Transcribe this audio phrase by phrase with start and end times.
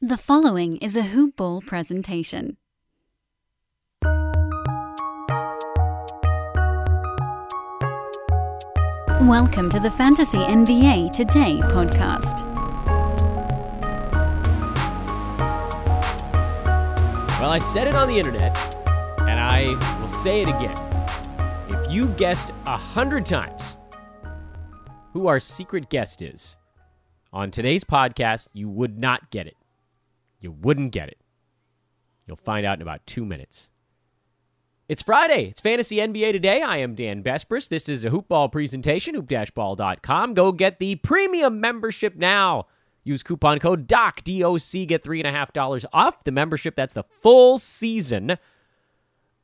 [0.00, 2.56] The following is a Hoop Ball presentation.
[9.22, 12.46] Welcome to the Fantasy NBA Today podcast.
[17.40, 18.56] Well, I said it on the internet,
[19.22, 20.78] and I will say it again.
[21.70, 23.76] If you guessed a hundred times
[25.12, 26.56] who our secret guest is
[27.32, 29.57] on today's podcast, you would not get it.
[30.40, 31.18] You wouldn't get it.
[32.26, 33.70] You'll find out in about two minutes.
[34.88, 35.48] It's Friday.
[35.48, 36.62] It's Fantasy NBA Today.
[36.62, 37.68] I am Dan Besbris.
[37.68, 40.34] This is a hoopball presentation, hoop-ball.com.
[40.34, 42.66] Go get the premium membership now.
[43.04, 46.74] Use coupon code DOC, D-O-C, get $3.5 off the membership.
[46.74, 48.38] That's the full season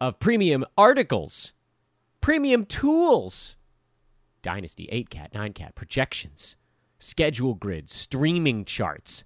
[0.01, 1.55] of premium articles,
[2.21, 3.57] premium tools,
[4.43, 6.57] Dynasty, 8-cat, 9-cat, projections,
[6.99, 9.25] schedule grids, streaming charts,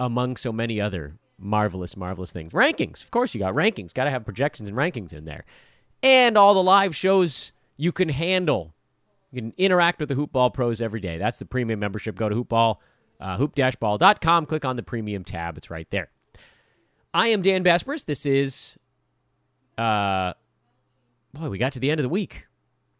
[0.00, 2.52] among so many other marvelous, marvelous things.
[2.52, 3.94] Rankings, of course, you got rankings.
[3.94, 5.44] Got to have projections and rankings in there,
[6.02, 8.74] and all the live shows you can handle.
[9.30, 11.18] You can interact with the Hoopball pros every day.
[11.18, 12.16] That's the premium membership.
[12.16, 12.78] Go to hoopball,
[13.20, 14.46] uh, hoop-ball.com.
[14.46, 15.56] Click on the premium tab.
[15.56, 16.10] It's right there.
[17.14, 18.04] I am Dan Besbris.
[18.04, 18.76] This is,
[19.78, 20.32] uh,
[21.32, 22.46] boy, we got to the end of the week.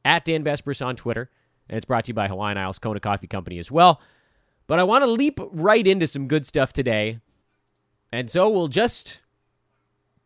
[0.04, 1.30] At Dan Besbris on Twitter,
[1.68, 4.00] and it's brought to you by Hawaiian Isles Kona Coffee Company as well.
[4.70, 7.18] But I want to leap right into some good stuff today.
[8.12, 9.20] And so we'll just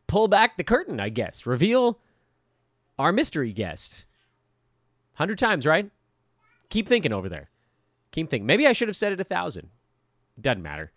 [0.07, 1.47] pull back the curtain, I guess.
[1.47, 1.99] Reveal
[2.99, 4.05] our mystery guest.
[5.17, 5.91] 100 times, right?
[6.69, 7.49] Keep thinking over there.
[8.13, 8.45] Keep thinking.
[8.45, 9.71] Maybe I should have said it a thousand.
[10.39, 10.93] Doesn't matter.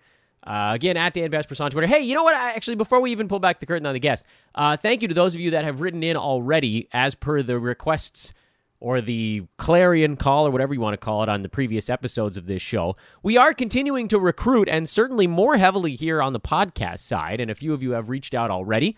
[0.45, 1.87] Uh, again, at Dan Besbris on Twitter.
[1.87, 2.35] Hey, you know what?
[2.35, 4.25] I, actually, before we even pull back the curtain on the guest,
[4.55, 7.57] uh, thank you to those of you that have written in already as per the
[7.59, 8.33] requests
[8.79, 12.37] or the clarion call or whatever you want to call it on the previous episodes
[12.37, 12.95] of this show.
[13.23, 17.41] We are continuing to recruit and certainly more heavily here on the podcast side.
[17.41, 18.95] And a few of you have reached out already.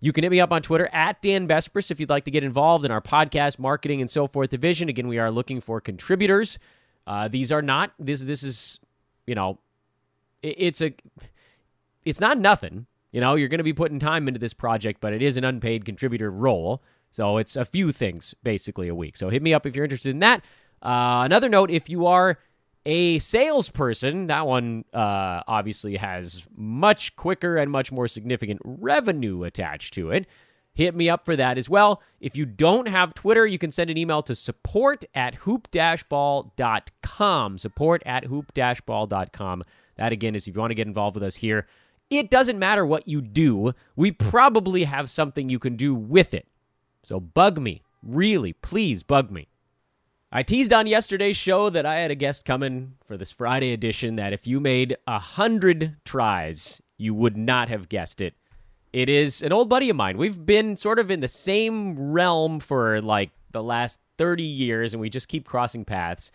[0.00, 2.42] You can hit me up on Twitter at Dan Besbris if you'd like to get
[2.42, 4.88] involved in our podcast marketing and so forth division.
[4.88, 6.58] Again, we are looking for contributors.
[7.06, 8.22] Uh, these are not this.
[8.22, 8.80] This is
[9.26, 9.58] you know,
[10.42, 10.94] it, it's a
[12.04, 12.86] it's not nothing.
[13.12, 15.44] You know, you're going to be putting time into this project, but it is an
[15.44, 16.80] unpaid contributor role.
[17.12, 19.16] So it's a few things basically a week.
[19.16, 20.42] So hit me up if you're interested in that.
[20.82, 22.38] Uh, another note if you are
[22.84, 29.94] a salesperson, that one uh, obviously has much quicker and much more significant revenue attached
[29.94, 30.26] to it.
[30.74, 32.00] Hit me up for that as well.
[32.18, 37.58] If you don't have Twitter, you can send an email to support at hoop-ball.com.
[37.58, 39.62] Support at hoop-ball.com.
[39.96, 41.66] That again is if you want to get involved with us here.
[42.08, 46.46] It doesn't matter what you do, we probably have something you can do with it.
[47.02, 47.82] So bug me.
[48.02, 49.48] Really, please bug me.
[50.30, 54.16] I teased on yesterday's show that I had a guest coming for this Friday edition
[54.16, 58.34] that if you made a hundred tries, you would not have guessed it.
[58.92, 60.16] It is an old buddy of mine.
[60.16, 65.00] We've been sort of in the same realm for like the last 30 years, and
[65.00, 66.30] we just keep crossing paths.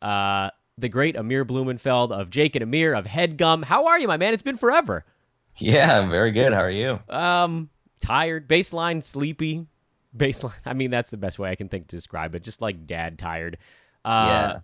[0.00, 3.64] Uh, the great Amir Blumenfeld of Jake and Amir of Headgum.
[3.64, 4.32] How are you, my man?
[4.32, 5.04] It's been forever.
[5.58, 6.54] Yeah, I'm very good.
[6.54, 6.98] How are you?
[7.10, 7.68] Um,
[8.00, 9.66] tired, baseline, sleepy,
[10.16, 10.54] baseline.
[10.66, 12.44] I mean, that's the best way I can think to describe it.
[12.44, 13.58] Just like dad tired.
[14.04, 14.58] Uh, yeah.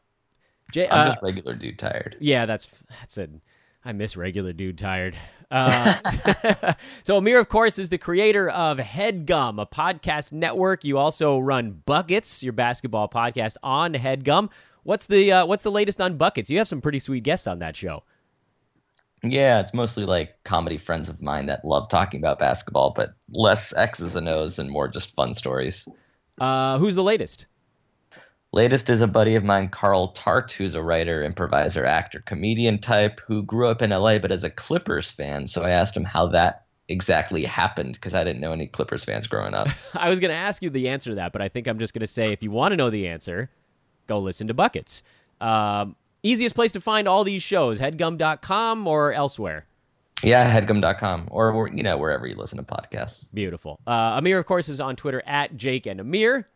[0.72, 2.16] Jay, I'm uh, just regular dude tired.
[2.20, 2.68] yeah, that's
[3.00, 3.28] that's a.
[3.84, 5.16] I miss regular dude tired.
[5.50, 5.94] Uh,
[7.04, 10.84] so Amir, of course, is the creator of Headgum, a podcast network.
[10.84, 14.50] You also run Buckets, your basketball podcast on Headgum.
[14.82, 16.50] What's the uh, what's the latest on Buckets?
[16.50, 18.04] You have some pretty sweet guests on that show.
[19.22, 23.74] Yeah, it's mostly like comedy friends of mine that love talking about basketball, but less
[23.74, 25.88] X's and O's and more just fun stories.
[26.40, 27.46] Uh, who's the latest?
[28.52, 33.20] Latest is a buddy of mine, Carl Tart, who's a writer, improviser, actor, comedian type
[33.26, 35.46] who grew up in LA but is a Clippers fan.
[35.48, 39.26] So I asked him how that exactly happened because I didn't know any Clippers fans
[39.26, 39.68] growing up.
[39.94, 41.92] I was going to ask you the answer to that, but I think I'm just
[41.92, 43.50] going to say if you want to know the answer,
[44.06, 45.02] go listen to Buckets.
[45.40, 49.66] Um, easiest place to find all these shows, headgum.com or elsewhere.
[50.22, 53.26] yeah, headgum.com or you know wherever you listen to podcasts.
[53.32, 53.78] Beautiful.
[53.86, 56.48] Uh, Amir, of course, is on Twitter at Jake and Amir.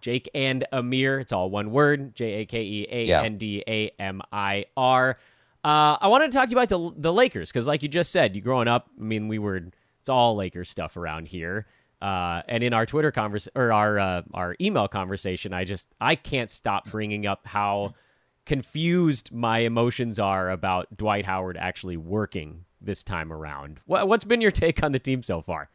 [0.00, 1.18] Jake and Amir.
[1.18, 2.14] It's all one word.
[2.14, 5.18] J A K E A N D A M I R.
[5.64, 8.12] Uh, I wanted to talk to you about the, the Lakers because, like you just
[8.12, 8.88] said, you growing up.
[8.98, 9.60] I mean, we were.
[10.00, 11.66] It's all Lakers stuff around here.
[12.00, 16.14] Uh, and in our Twitter convers or our uh, our email conversation, I just I
[16.14, 17.94] can't stop bringing up how
[18.48, 23.78] confused my emotions are about Dwight Howard actually working this time around.
[23.84, 25.68] What, what's been your take on the team so far?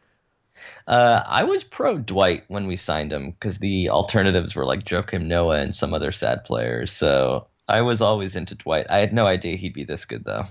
[0.87, 5.25] Uh, I was pro Dwight when we signed him because the alternatives were like Joakim
[5.25, 6.91] Noah and some other sad players.
[6.91, 8.87] So I was always into Dwight.
[8.89, 10.45] I had no idea he'd be this good though.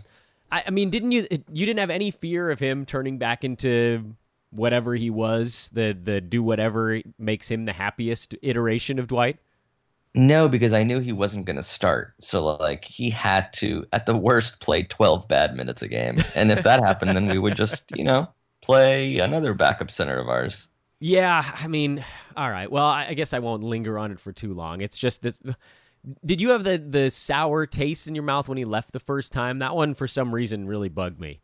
[0.53, 1.27] I, I mean, didn't you?
[1.53, 4.15] You didn't have any fear of him turning back into
[4.51, 9.39] whatever he was, the the do whatever makes him the happiest iteration of Dwight.
[10.15, 12.15] No, because I knew he wasn't going to start.
[12.21, 16.53] So like he had to, at the worst, play twelve bad minutes a game, and
[16.53, 18.29] if that happened, then we would just, you know,
[18.63, 20.69] play another backup center of ours.
[21.01, 22.05] Yeah, I mean,
[22.37, 22.71] all right.
[22.71, 24.83] Well, I guess I won't linger on it for too long.
[24.83, 25.39] It's just this.
[26.25, 29.33] Did you have the the sour taste in your mouth when he left the first
[29.33, 29.61] time?
[29.61, 31.41] That one, for some reason, really bugged me.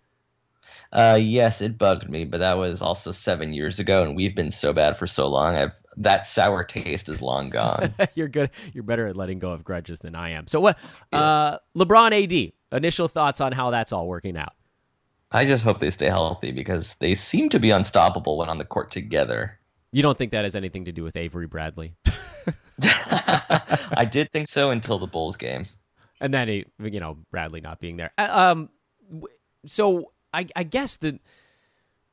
[0.93, 4.51] Uh, yes, it bugged me, but that was also seven years ago, and we've been
[4.51, 5.55] so bad for so long.
[5.55, 7.93] I've that sour taste is long gone.
[8.15, 8.51] You're good.
[8.73, 10.47] You're better at letting go of grudges than I am.
[10.47, 10.79] So what?
[11.13, 11.21] Yeah.
[11.21, 12.53] Uh, LeBron AD.
[12.71, 14.53] Initial thoughts on how that's all working out.
[15.33, 18.65] I just hope they stay healthy because they seem to be unstoppable when on the
[18.65, 19.59] court together.
[19.91, 21.95] You don't think that has anything to do with Avery Bradley?
[22.83, 25.67] I did think so until the Bulls game,
[26.21, 28.13] and then he, you know, Bradley not being there.
[28.17, 28.69] Uh, um,
[29.67, 31.21] so I, I guess that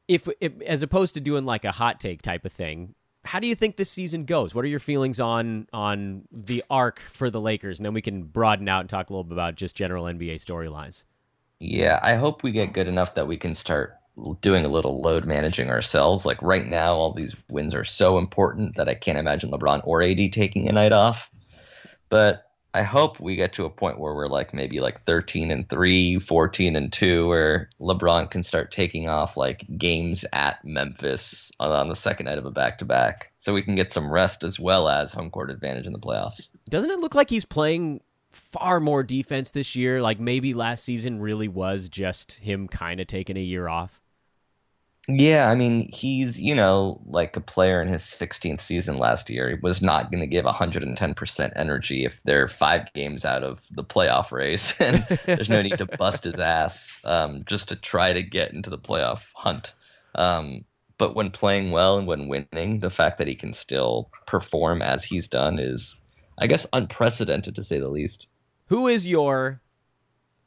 [0.07, 2.95] if, if as opposed to doing like a hot take type of thing,
[3.25, 4.53] how do you think this season goes?
[4.53, 7.79] What are your feelings on on the arc for the Lakers?
[7.79, 10.35] And then we can broaden out and talk a little bit about just general NBA
[10.35, 11.03] storylines.
[11.59, 13.95] Yeah, I hope we get good enough that we can start
[14.41, 16.25] doing a little load managing ourselves.
[16.25, 20.01] Like right now, all these wins are so important that I can't imagine LeBron or
[20.01, 21.29] AD taking a night off.
[22.09, 22.44] But
[22.75, 26.19] I hope we get to a point where we're like maybe like 13 and 3,
[26.19, 31.95] 14 and 2, where LeBron can start taking off like games at Memphis on, the
[31.95, 33.31] second night of a back to back.
[33.39, 36.50] So we can get some rest as well as home court advantage in the playoffs.
[36.68, 38.01] Doesn't it look like he's playing
[38.31, 40.01] far more defense this year?
[40.01, 44.01] Like maybe last season really was just him kind of taking a year off?
[45.07, 49.50] Yeah, I mean, he's, you know, like a player in his 16th season last year.
[49.50, 53.84] He was not going to give 110% energy if they're five games out of the
[53.84, 54.74] playoff race.
[54.86, 58.69] And there's no need to bust his ass um, just to try to get into
[58.69, 59.74] the playoff hunt.
[60.16, 60.66] Um,
[60.98, 65.04] but when playing well and when winning, the fact that he can still perform as
[65.04, 65.96] he's done is,
[66.38, 68.28] I guess, unprecedented to say the least.
[68.68, 69.62] Who is your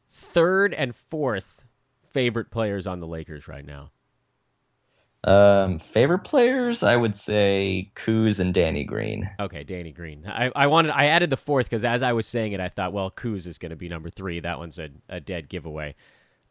[0.08, 1.64] third and fourth
[2.04, 3.90] favorite players on the Lakers right now?
[5.24, 9.28] Um, favorite players, I would say Kuz and Danny Green.
[9.40, 10.24] Okay, Danny Green.
[10.26, 12.92] I, I wanted I added the fourth because as I was saying it, I thought,
[12.92, 14.40] well, Kuz is going to be number three.
[14.40, 15.96] That one's a, a dead giveaway.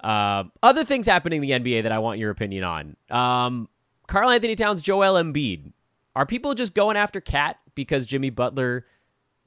[0.03, 2.97] Uh, other things happening in the NBA that I want your opinion on.
[3.09, 3.69] Um,
[4.07, 5.71] Karl-Anthony Towns, Joel Embiid.
[6.15, 8.85] Are people just going after KAT because Jimmy Butler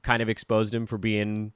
[0.03, 1.51] kind of exposed him for being,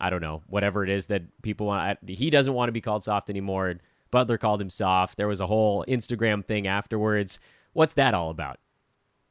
[0.00, 1.98] I don't know, whatever it is that people want?
[2.06, 3.76] He doesn't want to be called soft anymore.
[4.10, 5.16] Butler called him soft.
[5.16, 7.38] There was a whole Instagram thing afterwards.
[7.72, 8.58] What's that all about?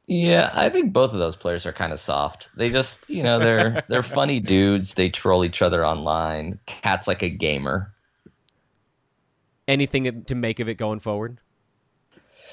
[0.06, 2.48] Yeah, I think both of those players are kind of soft.
[2.56, 4.94] They just, you know, they're they're funny dudes.
[4.94, 6.58] They troll each other online.
[6.66, 7.92] KAT's like a gamer.
[9.66, 11.40] Anything to make of it going forward?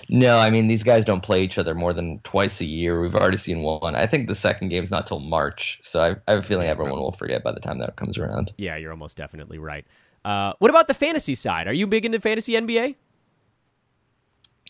[0.09, 3.01] No, I mean these guys don't play each other more than twice a year.
[3.01, 3.95] We've already seen one.
[3.95, 6.99] I think the second game's not till March, so I, I have a feeling everyone
[6.99, 8.53] will forget by the time that comes around.
[8.57, 9.85] Yeah, you're almost definitely right.
[10.25, 11.67] Uh, what about the fantasy side?
[11.67, 12.95] Are you big into fantasy NBA?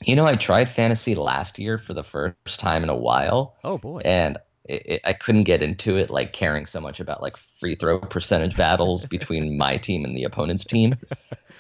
[0.03, 3.55] You know, I tried fantasy last year for the first time in a while.
[3.63, 4.01] Oh boy!
[4.03, 7.75] And it, it, I couldn't get into it, like caring so much about like free
[7.75, 10.97] throw percentage battles between my team and the opponent's team.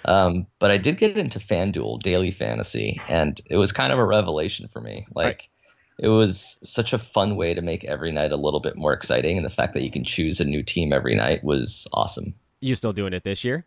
[0.03, 4.05] Um, but I did get into FanDuel daily fantasy, and it was kind of a
[4.05, 5.07] revelation for me.
[5.15, 5.25] Like.
[5.25, 5.49] Right.
[5.97, 9.37] It was such a fun way to make every night a little bit more exciting,
[9.37, 12.33] and the fact that you can choose a new team every night was awesome.
[12.59, 13.65] You still doing it this year?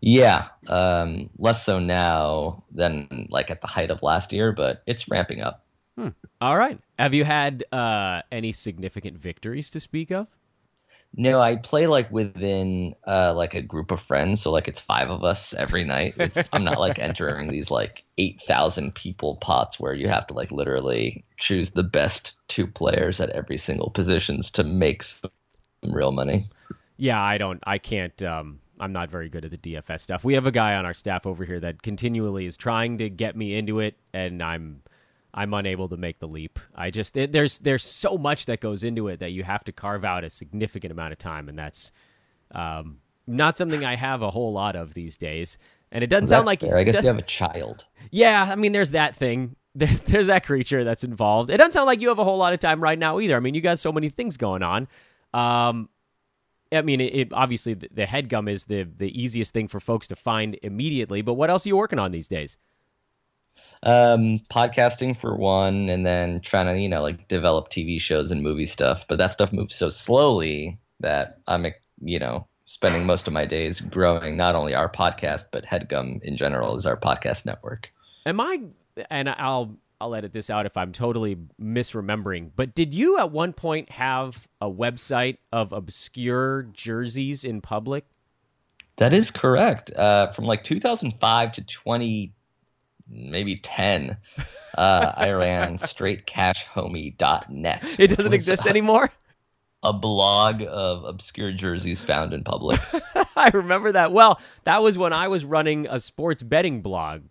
[0.00, 5.08] Yeah, um, less so now than like at the height of last year, but it's
[5.08, 5.64] ramping up.
[5.96, 6.08] Hmm.
[6.40, 6.78] All right.
[6.98, 10.28] Have you had uh, any significant victories to speak of?
[11.16, 15.10] No, I play like within uh, like a group of friends, so like it's five
[15.10, 16.14] of us every night.
[16.18, 20.34] It's, I'm not like entering these like eight thousand people pots where you have to
[20.34, 25.30] like literally choose the best two players at every single positions to make some
[25.82, 26.46] real money.
[26.98, 27.62] Yeah, I don't.
[27.66, 28.22] I can't.
[28.22, 30.24] Um, I'm not very good at the DFS stuff.
[30.24, 33.36] We have a guy on our staff over here that continually is trying to get
[33.36, 34.82] me into it, and I'm
[35.34, 36.58] I'm unable to make the leap.
[36.74, 39.72] I just it, there's there's so much that goes into it that you have to
[39.72, 41.92] carve out a significant amount of time, and that's
[42.52, 45.58] um, not something I have a whole lot of these days.
[45.90, 46.76] And it doesn't well, sound like fair.
[46.76, 47.84] I guess you have a child.
[48.10, 49.56] Yeah, I mean, there's that thing.
[49.74, 51.50] There's that creature that's involved.
[51.50, 53.36] It doesn't sound like you have a whole lot of time right now either.
[53.36, 54.88] I mean, you got so many things going on.
[55.32, 55.88] Um,
[56.72, 60.06] I mean, it, it obviously the, the headgum is the the easiest thing for folks
[60.08, 61.22] to find immediately.
[61.22, 62.58] But what else are you working on these days?
[63.82, 68.42] Um, podcasting for one, and then trying to you know like develop TV shows and
[68.42, 69.06] movie stuff.
[69.08, 71.66] But that stuff moves so slowly that I'm
[72.02, 76.36] you know spending most of my days growing not only our podcast but Headgum in
[76.36, 77.90] general is our podcast network.
[78.26, 78.60] Am I?
[79.10, 82.52] And I'll I'll edit this out if I'm totally misremembering.
[82.54, 88.04] But did you at one point have a website of obscure jerseys in public?
[88.98, 89.90] That is correct.
[89.92, 92.32] Uh, from like 2005 to 20,
[93.08, 94.16] maybe 10,
[94.76, 97.96] uh, I ran straightcashhomie.net.
[97.98, 99.10] It doesn't exist anymore?
[99.84, 102.80] A blog of obscure jerseys found in public.
[103.36, 104.12] I remember that.
[104.12, 107.22] Well, that was when I was running a sports betting blog.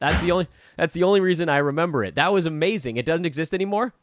[0.00, 2.14] That's the only that's the only reason I remember it.
[2.14, 2.96] That was amazing.
[2.96, 3.94] It doesn't exist anymore?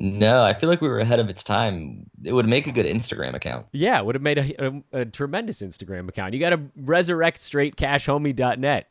[0.00, 2.08] No, I feel like we were ahead of its time.
[2.22, 3.66] It would make a good Instagram account.
[3.72, 6.34] Yeah, it would have made a, a, a tremendous Instagram account.
[6.34, 8.88] You got to resurrect straightcashhomie.net.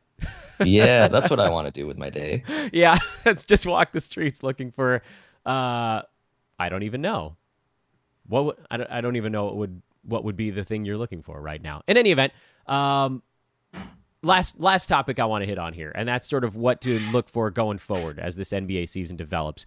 [0.65, 2.43] yeah, that's what I want to do with my day.
[2.73, 5.01] Yeah, let's just walk the streets looking for
[5.45, 6.01] uh
[6.59, 7.37] I don't even know.
[8.27, 10.83] What would, I don't, I don't even know what would what would be the thing
[10.83, 11.83] you're looking for right now.
[11.87, 12.33] In any event,
[12.65, 13.21] um
[14.23, 16.99] last last topic I want to hit on here, and that's sort of what to
[17.11, 19.65] look for going forward as this NBA season develops.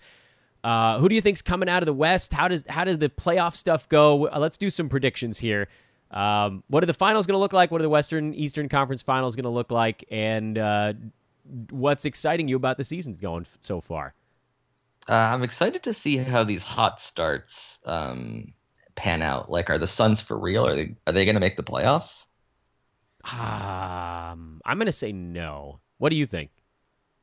[0.63, 2.33] Uh, who do you think's coming out of the West?
[2.33, 4.29] How does how does the playoff stuff go?
[4.37, 5.69] Let's do some predictions here.
[6.11, 7.71] Um, what are the finals going to look like?
[7.71, 10.05] What are the Western Eastern Conference finals going to look like?
[10.11, 10.95] And uh,
[11.71, 14.15] what's exciting you about the season going so far?
[15.09, 18.53] Uh, I'm excited to see how these hot starts um,
[18.97, 19.51] pan out.
[19.51, 20.67] Like, are the Suns for real?
[20.67, 22.27] Are they are they going to make the playoffs?
[23.25, 25.81] Um, I'm going to say no.
[25.99, 26.51] What do you think?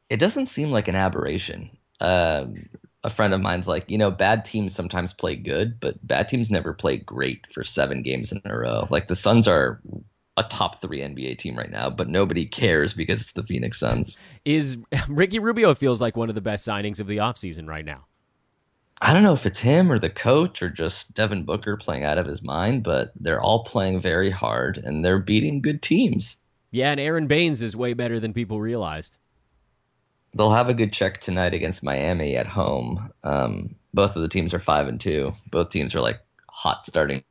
[0.09, 1.77] It doesn't seem like an aberration.
[1.99, 2.69] Um,
[3.03, 6.49] a friend of mine's like, you know, bad teams sometimes play good, but bad teams
[6.49, 8.85] never play great for seven games in a row.
[8.89, 9.81] Like the Suns are
[10.35, 14.17] a top three NBA team right now, but nobody cares because it's the Phoenix Suns.
[14.45, 14.77] Is
[15.07, 18.05] Ricky Rubio feels like one of the best signings of the offseason right now?
[19.01, 22.17] I don't know if it's him or the coach or just Devin Booker playing out
[22.17, 26.37] of his mind, but they're all playing very hard and they're beating good teams.
[26.71, 29.17] Yeah, and Aron Baynes is way better than people realized.
[30.33, 33.11] They'll have a good check tonight against Miami at home.
[33.23, 35.31] Um, both of the teams are five and two.
[35.51, 37.23] Both teams are like hot starting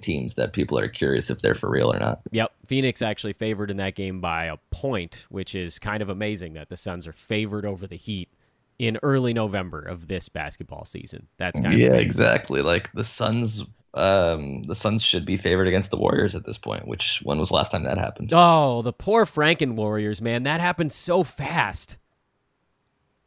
[0.00, 2.20] teams that people are curious if they're for real or not.
[2.30, 6.54] Yep, Phoenix actually favored in that game by a point, which is kind of amazing
[6.54, 8.28] that the Suns are favored over the Heat
[8.78, 11.28] in early November of this basketball season.
[11.38, 12.62] That's kind yeah, of exactly.
[12.62, 13.64] Like the Suns,
[13.94, 16.86] um, the Suns should be favored against the Warriors at this point.
[16.86, 18.30] Which when was the last time that happened?
[18.32, 20.42] Oh, the poor Franken Warriors, man!
[20.44, 21.96] That happened so fast.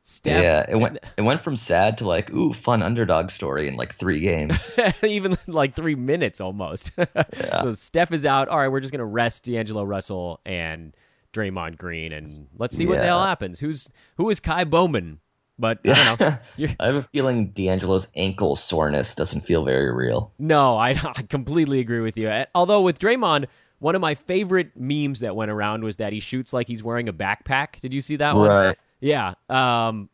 [0.07, 3.75] Steph, yeah, it went it went from sad to like ooh fun underdog story in
[3.75, 4.69] like three games.
[5.03, 6.91] even like three minutes almost.
[7.37, 7.63] Yeah.
[7.63, 8.47] so Steph is out.
[8.47, 10.95] All right, we're just gonna rest D'Angelo Russell and
[11.33, 13.59] Draymond Green, and let's see what the hell happens.
[13.59, 15.19] Who's who is Ky Bowman?
[15.57, 16.37] But I don't know.
[16.79, 20.33] I have a feeling D'Angelo's ankle soreness doesn't feel very real.
[20.37, 22.29] No, I, I completely agree with you.
[22.53, 23.45] Although with Draymond,
[23.79, 27.07] one of my favorite memes that went around was that he shoots like he's wearing
[27.07, 27.79] a backpack.
[27.81, 28.49] Did you see that one?
[28.49, 28.77] Right.
[28.99, 29.35] Yeah.
[29.49, 30.09] Um,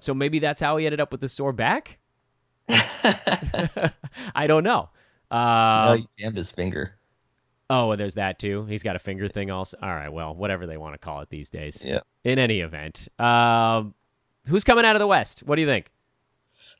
[0.00, 1.98] so maybe that's how he ended up with the sore back.
[2.68, 4.88] I don't know.
[5.30, 6.96] no, Uh, he jammed his finger.
[7.68, 8.64] oh, and there's that too.
[8.66, 9.76] He's got a finger thing also.
[9.82, 10.12] All right.
[10.12, 11.84] Well, whatever they want to call it these days.
[11.84, 12.00] Yeah.
[12.24, 13.94] In any event, um,
[14.50, 15.40] who's coming out of the West?
[15.44, 15.90] What do you think?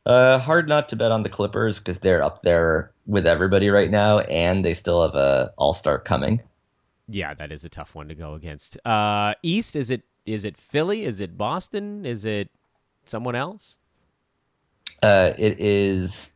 [0.07, 3.91] Uh, hard not to bet on the Clippers because they're up there with everybody right
[3.91, 6.43] now, and they still have a All Star coming.
[7.09, 8.79] Yeah, that is a tough one to go against.
[8.85, 11.05] Uh, East is it is it Philly?
[11.05, 12.05] Is it Boston?
[12.07, 12.50] Is it
[13.05, 13.79] someone else?
[15.03, 16.31] Uh, it is.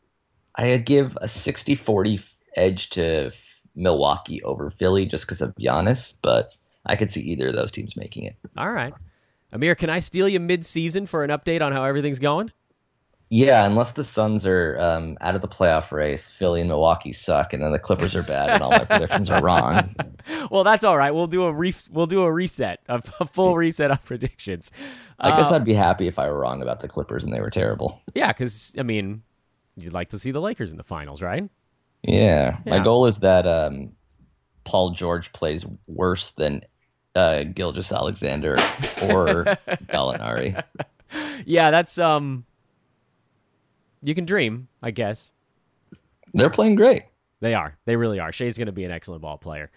[0.56, 2.24] I give a 60-40
[2.56, 3.30] edge to
[3.74, 6.54] Milwaukee over Philly just because of Giannis, but
[6.86, 8.36] I could see either of those teams making it.
[8.56, 8.94] All right.
[9.54, 12.50] Amir, can I steal you mid-season for an update on how everything's going?
[13.30, 17.52] Yeah, unless the Suns are um, out of the playoff race, Philly and Milwaukee suck,
[17.52, 19.94] and then the Clippers are bad, and all my predictions are wrong.
[20.50, 21.10] Well, that's all right.
[21.10, 24.72] We'll do a re- we'll do a reset, a, a full reset of predictions.
[25.18, 27.40] I guess Uh, I'd be happy if I were wrong about the Clippers and they
[27.40, 28.00] were terrible.
[28.14, 29.22] yeah, because I mean,
[29.76, 31.48] you'd like to see the Lakers in the finals, right?
[32.02, 32.78] Yeah, Yeah.
[32.78, 33.92] my goal is that um,
[34.64, 36.62] Paul George plays worse than
[37.14, 38.52] uh, Gilgeous-Alexander
[39.02, 39.44] or
[39.88, 40.62] Gallinari.
[41.44, 42.44] Yeah, that's um.
[44.02, 45.30] You can dream, I guess.
[46.34, 47.04] They're playing great.
[47.40, 47.76] They are.
[47.86, 48.32] They really are.
[48.32, 49.70] Shai's going to be an excellent ball player.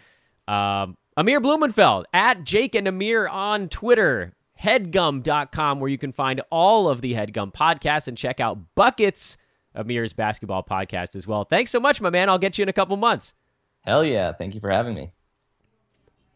[0.48, 4.34] Um, Amir Blumenfeld at Jake and Amir on Twitter.
[4.62, 9.38] Headgum.com, where you can find all of the Headgum podcasts and check out Buckets,
[9.76, 11.44] Amir's basketball podcast as well.
[11.44, 12.28] Thanks so much, my man.
[12.28, 13.34] I'll get you in a couple months.
[13.82, 14.34] Hell yeah!
[14.34, 15.12] Thank you for having me.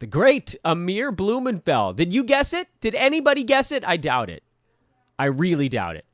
[0.01, 1.95] The great Amir Blumenfeld.
[1.95, 2.67] Did you guess it?
[2.79, 3.87] Did anybody guess it?
[3.87, 4.41] I doubt it.
[5.19, 6.05] I really doubt it.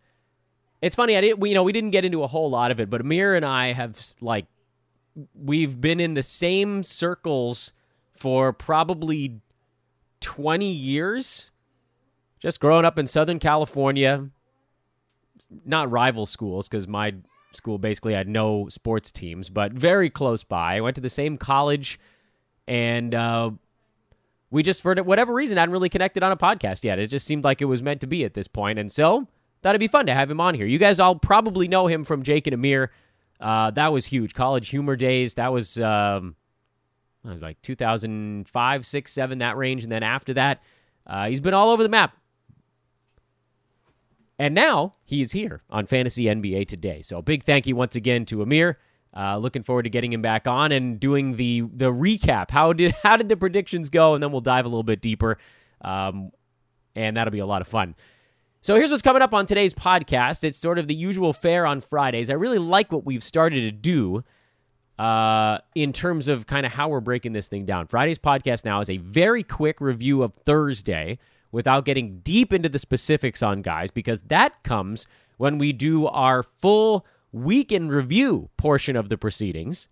[0.82, 1.16] It's funny.
[1.16, 1.40] I didn't.
[1.40, 3.46] We, you know, we didn't get into a whole lot of it, but Amir and
[3.46, 4.48] I have like
[5.34, 7.72] we've been in the same circles
[8.12, 9.40] for probably
[10.20, 11.52] 20 years.
[12.42, 14.28] Just growing up in Southern California,
[15.64, 17.16] not rival schools because my
[17.54, 20.76] school basically had no sports teams, but very close by.
[20.76, 22.02] I went to the same college,
[22.68, 23.52] and uh,
[24.50, 27.00] we just, for whatever reason, hadn't really connected on a podcast yet.
[27.00, 29.28] It just seemed like it was meant to be at this point, and so
[29.62, 30.66] thought it'd be fun to have him on here.
[30.66, 32.92] You guys all probably know him from Jake and Amir.
[33.40, 34.34] Uh, that was huge.
[34.34, 35.34] College humor days.
[35.36, 36.36] That was, um,
[37.24, 39.84] that was like 2005, 6, 7, that range.
[39.84, 40.62] And then after that,
[41.06, 42.16] uh, he's been all over the map.
[44.40, 47.02] And now he is here on Fantasy NBA today.
[47.02, 48.78] So big thank you once again to Amir.
[49.18, 52.52] Uh, looking forward to getting him back on and doing the the recap.
[52.52, 54.14] How did how did the predictions go?
[54.14, 55.38] And then we'll dive a little bit deeper,
[55.82, 56.32] um,
[56.96, 57.96] and that'll be a lot of fun.
[58.62, 60.44] So here's what's coming up on today's podcast.
[60.44, 62.30] It's sort of the usual fare on Fridays.
[62.30, 64.24] I really like what we've started to do
[65.00, 67.88] uh, in terms of kind of how we're breaking this thing down.
[67.88, 71.18] Friday's podcast now is a very quick review of Thursday
[71.52, 75.08] without getting deep into the specifics on guys because that comes
[75.38, 79.88] when we do our full week in review portion of the proceedings.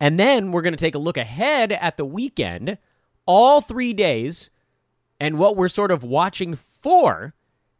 [0.00, 2.78] And then we're going to take a look ahead at the weekend,
[3.24, 4.50] all three days,
[5.18, 7.34] and what we're sort of watching for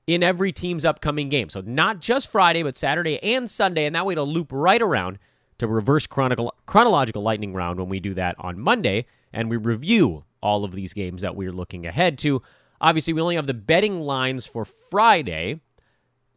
[0.07, 1.51] in every team's upcoming game.
[1.51, 5.19] So not just Friday, but Saturday and Sunday, and that way to loop right around
[5.59, 10.25] to reverse chronicle, chronological lightning round when we do that on Monday, and we review
[10.43, 12.43] all of these games that we're looking ahead to.
[12.81, 15.61] Obviously, we only have the betting lines for Friday,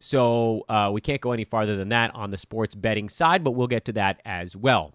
[0.00, 3.52] so uh, we can't go any farther than that on the sports betting side, but
[3.52, 4.94] we'll get to that as well.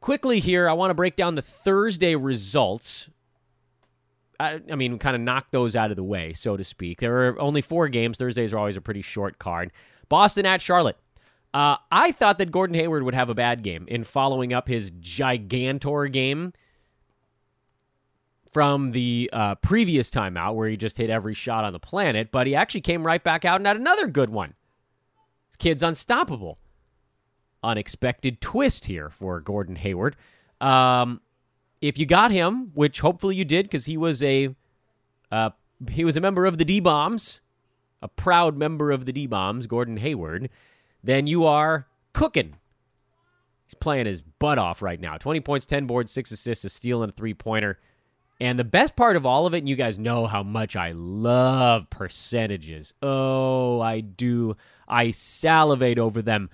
[0.00, 3.08] Quickly here, I want to break down the Thursday results.
[4.38, 7.00] I, I mean, kind of knock those out of the way, so to speak.
[7.00, 8.18] There are only four games.
[8.18, 9.72] Thursdays are always a pretty short card.
[10.10, 10.96] Boston at Charlotte.
[11.52, 14.90] Uh, I thought that Gordon Hayward would have a bad game in following up his
[14.90, 16.52] gigantor game
[18.50, 22.46] from the uh, previous timeout where he just hit every shot on the planet, but
[22.46, 24.54] he actually came right back out and had another good one.
[25.58, 26.58] Kid's unstoppable.
[27.62, 30.16] Unexpected twist here for Gordon Hayward.
[30.60, 31.20] Um,
[31.80, 34.54] if you got him, which hopefully you did, because he was a
[35.30, 35.50] uh,
[35.90, 37.40] he was a member of the D Bombs,
[38.02, 40.50] a proud member of the D Bombs, Gordon Hayward,
[41.04, 42.56] then you are cooking.
[43.66, 45.16] He's playing his butt off right now.
[45.16, 47.78] 20 points, 10 boards, 6 assists, a steal, and a three pointer.
[48.40, 50.92] And the best part of all of it, and you guys know how much I
[50.92, 52.94] love percentages.
[53.02, 54.56] Oh, I do.
[54.88, 56.48] I salivate over them.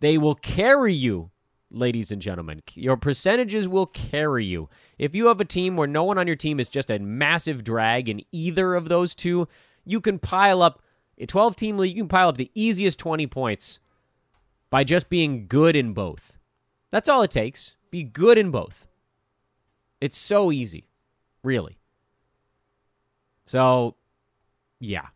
[0.00, 1.30] They will carry you,
[1.70, 2.62] ladies and gentlemen.
[2.74, 4.68] Your percentages will carry you.
[4.98, 7.62] If you have a team where no one on your team is just a massive
[7.62, 9.46] drag in either of those two,
[9.84, 10.82] you can pile up
[11.18, 13.78] a 12 team league, you can pile up the easiest 20 points
[14.70, 16.36] by just being good in both.
[16.90, 17.76] That's all it takes.
[17.90, 18.88] Be good in both.
[20.00, 20.88] It's so easy.
[21.42, 21.78] Really.
[23.46, 23.96] So,
[24.80, 25.06] yeah.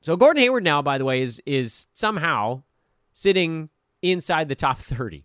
[0.00, 2.62] So Gordon Hayward now, by the way, is is somehow
[3.12, 3.70] sitting
[4.02, 5.24] inside the top 30.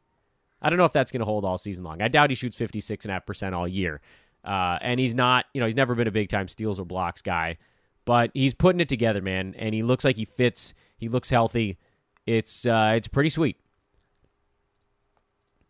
[0.62, 2.02] I don't know if that's going to hold all season long.
[2.02, 4.02] I doubt he shoots 56.5% all year.
[4.43, 7.21] Uh, and he's not, you know, he's never been a big time steals or blocks
[7.21, 7.58] guy,
[8.06, 9.54] but he's putting it together, man.
[9.58, 10.73] And he looks like he fits.
[10.97, 11.78] He looks healthy.
[12.25, 13.58] It's uh, it's pretty sweet.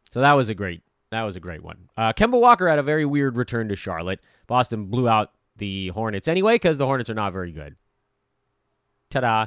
[0.10, 1.90] So that was a great that was a great one.
[1.98, 4.20] Uh, Kemba Walker had a very weird return to Charlotte.
[4.48, 7.76] Boston blew out the Hornets anyway because the Hornets are not very good.
[9.10, 9.46] Ta da.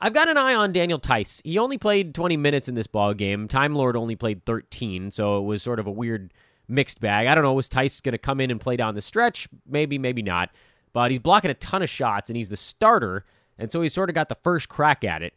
[0.00, 1.40] I've got an eye on Daniel Theis.
[1.44, 3.46] He only played 20 minutes in this ball game.
[3.46, 6.34] Time Lord only played 13, so it was sort of a weird
[6.66, 7.28] mixed bag.
[7.28, 9.48] I don't know, was Theis going to come in and play down the stretch?
[9.64, 10.50] Maybe, maybe not.
[10.92, 13.24] But he's blocking a ton of shots, and he's the starter,
[13.58, 15.34] and so he's sort of got the first crack at it.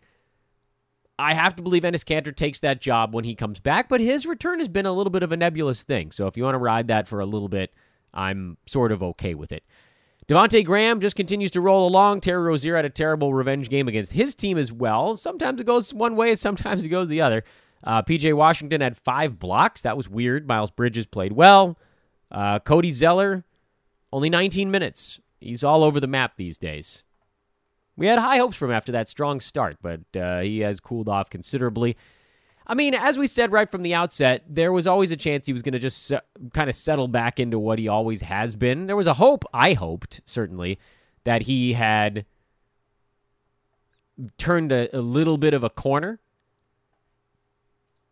[1.18, 4.26] I have to believe Enes Kanter takes that job when he comes back, but his
[4.26, 6.12] return has been a little bit of a nebulous thing.
[6.12, 7.74] So if you want to ride that for a little bit,
[8.14, 9.64] I'm sort of okay with it.
[10.28, 12.22] Devonte Graham just continues to roll along.
[12.22, 15.16] Terry Rozier had a terrible revenge game against his team as well.
[15.16, 17.44] Sometimes it goes one way, sometimes it goes the other.
[17.84, 19.84] Uh, PJ Washington had five blocks.
[19.84, 20.48] That was weird.
[20.48, 21.78] Miles Bridges played well.
[22.32, 23.46] Uh, Cody Zeller,
[24.12, 25.20] only 19 minutes.
[25.40, 27.04] He's all over the map these days.
[27.98, 31.08] We had high hopes for him after that strong start, but uh, he has cooled
[31.08, 31.96] off considerably.
[32.68, 35.54] I mean, as we said right from the outset, there was always a chance he
[35.54, 36.22] was going to just se-
[36.54, 38.88] kind of settle back into what he always has been.
[38.88, 40.80] There was a hope, I hoped, certainly,
[41.26, 42.26] that he had
[44.38, 46.20] turned a, a little bit of a corner.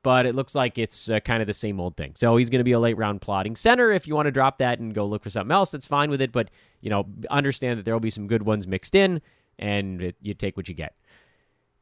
[0.03, 2.11] But it looks like it's uh, kind of the same old thing.
[2.15, 3.89] So he's going to be a late round plotting center.
[3.89, 6.21] If you want to drop that and go look for something else, that's fine with
[6.21, 6.33] it.
[6.33, 9.21] But, you know, understand that there will be some good ones mixed in
[9.63, 10.93] and it, you take what you get.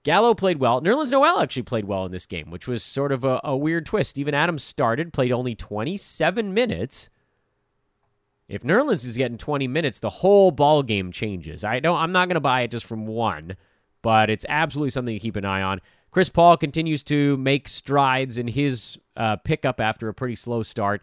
[0.03, 0.81] Gallo played well.
[0.81, 3.85] Nerlens Noel actually played well in this game, which was sort of a, a weird
[3.85, 4.17] twist.
[4.17, 7.09] Even Adams started, played only 27 minutes.
[8.47, 11.63] If Nerlens is getting 20 minutes, the whole ball game changes.
[11.63, 11.97] I don't.
[11.97, 13.55] I'm not going to buy it just from one,
[14.01, 15.81] but it's absolutely something to keep an eye on.
[16.11, 21.01] Chris Paul continues to make strides in his uh, pickup after a pretty slow start.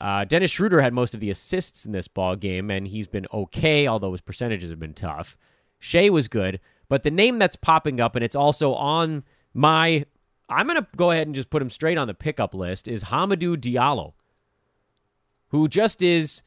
[0.00, 3.26] Uh, Dennis Schroeder had most of the assists in this ball game, and he's been
[3.32, 5.36] okay, although his percentages have been tough.
[5.78, 10.04] Shai was good, but the name that's popping up, and it's also on my,
[10.48, 13.04] I'm going to go ahead and just put him straight on the pickup list, is
[13.04, 14.14] Hamidou Diallo,
[15.48, 16.42] who just is,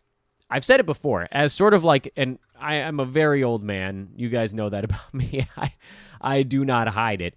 [0.49, 4.09] I've said it before, as sort of like, and I am a very old man.
[4.15, 5.47] You guys know that about me.
[5.57, 5.73] I,
[6.19, 7.35] I do not hide it.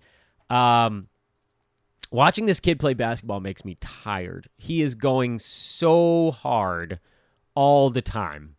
[0.50, 1.08] Um,
[2.10, 4.48] watching this kid play basketball makes me tired.
[4.56, 7.00] He is going so hard
[7.54, 8.56] all the time.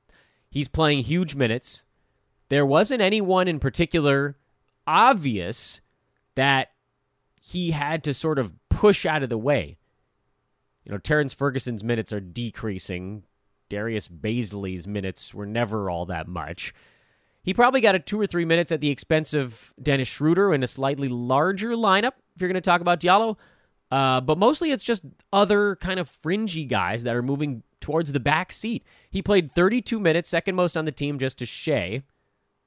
[0.50, 1.85] He's playing huge minutes.
[2.50, 4.38] There wasn't anyone in particular
[4.88, 5.82] obvious
[6.36, 6.72] that
[7.42, 9.78] he had to sort of push out of the way.
[10.84, 13.24] You know, Terrance Ferguson's minutes are decreasing.
[13.70, 16.74] Darius Bazley's minutes were never all that much.
[17.44, 20.64] He probably got a two or three minutes at the expense of Dennis Schroeder in
[20.64, 23.38] a slightly larger lineup, if you're going to talk about Diallo.
[23.92, 28.20] Uh, but mostly it's just other kind of fringy guys that are moving towards the
[28.20, 28.84] back seat.
[29.10, 32.04] He played 32 minutes, second most on the team just to Shai.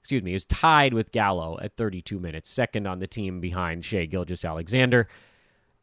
[0.08, 4.06] Excuse me, was tied with Gallo at 32 minutes, second on the team behind Shai
[4.06, 5.06] Gilgeous-Alexander.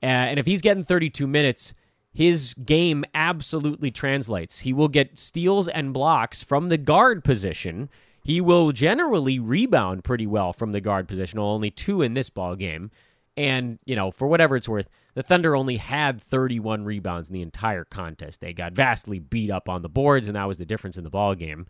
[0.01, 1.73] Uh, and if he's getting 32 minutes,
[2.11, 4.61] his game absolutely translates.
[4.61, 7.89] He will get steals and blocks from the guard position
[8.25, 12.55] he will generally rebound pretty well from the guard position, only two in this ball
[12.55, 12.89] game.
[13.37, 17.43] And, you know, for whatever it's worth, the Thunder only had 31 rebounds in the
[17.43, 18.41] entire contest.
[18.41, 21.11] They got vastly beat up on the boards, and that was the difference in the
[21.11, 21.67] ball game.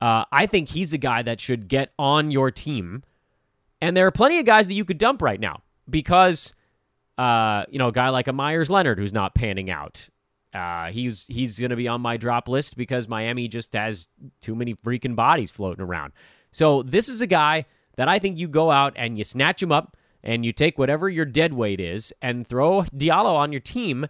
[0.00, 3.02] Uh, I think he's a guy that should get on your team.
[3.80, 6.54] And there are plenty of guys that you could dump right now because,
[7.18, 10.08] uh, you know, a guy like a Meyers Leonard who's not panning out.
[10.52, 14.08] Uh, he's he's going to be on my drop list because Miami just has
[14.40, 16.12] too many freaking bodies floating around.
[16.50, 19.70] So this is a guy that I think you go out and you snatch him
[19.70, 24.06] up and you take whatever your dead weight is and throw Diallo on your team.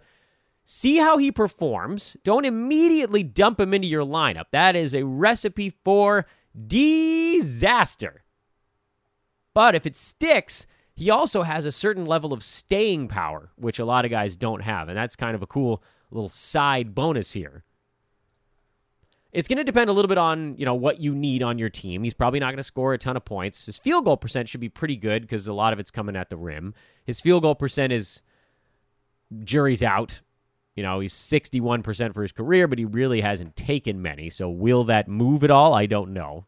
[0.73, 2.15] See how he performs.
[2.23, 4.45] Don't immediately dump him into your lineup.
[4.51, 6.25] That is a recipe for
[6.65, 8.23] disaster.
[9.53, 13.85] But if it sticks, he also has a certain level of staying power, which a
[13.85, 14.87] lot of guys don't have.
[14.87, 17.65] And that's kind of a cool little side bonus here.
[19.33, 21.69] It's going to depend a little bit on, you know, what you need on your
[21.69, 22.03] team.
[22.03, 23.65] He's probably not going to score a ton of points.
[23.65, 26.29] His field goal percent should be pretty good because a lot of it's coming at
[26.29, 26.73] the rim.
[27.03, 28.21] His field goal percent is
[29.43, 30.21] jury's out.
[30.75, 34.29] You know, he's 61% for his career, but he really hasn't taken many.
[34.29, 35.73] So will that move at all?
[35.73, 36.45] I don't know.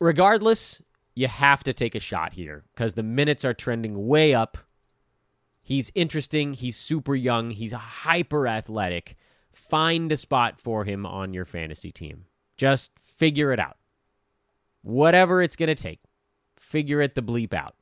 [0.00, 0.82] Regardless,
[1.14, 4.58] you have to take a shot here because the minutes are trending way up.
[5.62, 6.54] He's interesting.
[6.54, 7.50] He's super young.
[7.50, 9.16] He's hyper athletic.
[9.50, 12.24] Find a spot for him on your fantasy team.
[12.56, 13.76] Just figure it out.
[14.82, 16.00] Whatever it's going to take,
[16.56, 17.74] figure it the bleep out.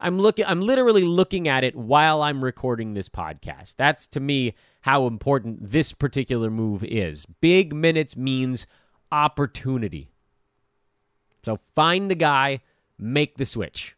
[0.00, 3.76] I'm looking I'm literally looking at it while I'm recording this podcast.
[3.76, 7.26] That's to me how important this particular move is.
[7.40, 8.66] Big minutes means
[9.10, 10.10] opportunity.
[11.44, 12.60] So find the guy,
[12.98, 13.96] make the switch.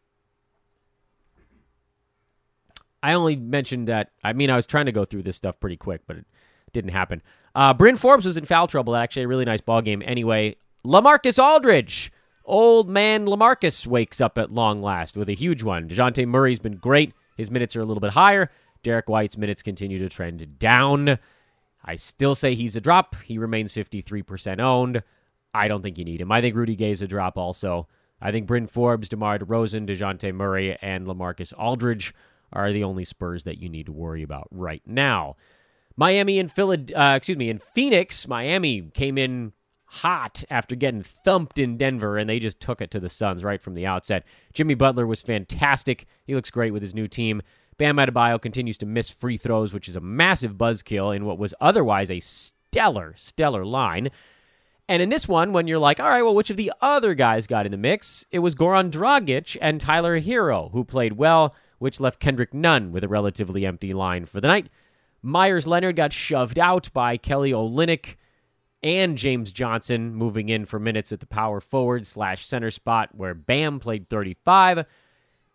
[3.02, 4.10] I only mentioned that.
[4.22, 6.26] I mean, I was trying to go through this stuff pretty quick, but it
[6.72, 7.22] didn't happen.
[7.54, 8.94] Uh, Bryn Forbes was in foul trouble.
[8.94, 10.02] Actually, a really nice ball game.
[10.04, 12.12] Anyway, LaMarcus Aldridge,
[12.44, 15.88] old man LaMarcus, wakes up at long last with a huge one.
[15.88, 17.12] Dejounte Murray's been great.
[17.37, 18.50] His minutes are a little bit higher.
[18.83, 21.18] Derrick White's minutes continue to trend down.
[21.85, 23.16] I still say he's a drop.
[23.24, 25.03] He remains 53% owned.
[25.53, 26.31] I don't think you need him.
[26.31, 27.88] I think Rudy Gay's a drop also.
[28.20, 32.14] I think Bryn Forbes, DeMar DeRozan, Dejounte Murray, and LaMarcus Aldridge
[32.53, 35.37] are the only Spurs that you need to worry about right now.
[35.96, 39.53] Miami and Philad- uh, excuse me, in Phoenix, Miami came in
[39.92, 43.61] hot after getting thumped in Denver, and they just took it to the Suns right
[43.61, 44.24] from the outset.
[44.53, 46.07] Jimmy Butler was fantastic.
[46.24, 47.42] He looks great with his new team.
[47.76, 51.55] Bam Adebayo continues to miss free throws, which is a massive buzzkill in what was
[51.61, 54.11] otherwise a stellar, stellar line.
[54.88, 57.46] And in this one, when you're like, all right, well, which of the other guys
[57.46, 58.26] got in the mix?
[58.31, 63.03] It was Goran Dragic and Tyler Herro, who played well, which left Kendrick Nunn with
[63.03, 64.68] a relatively empty line for the night.
[65.22, 68.16] Meyers Leonard got shoved out by Kelly Olynyk
[68.82, 73.34] and James Johnson, moving in for minutes at the power forward slash center spot where
[73.34, 74.86] Bam played 35.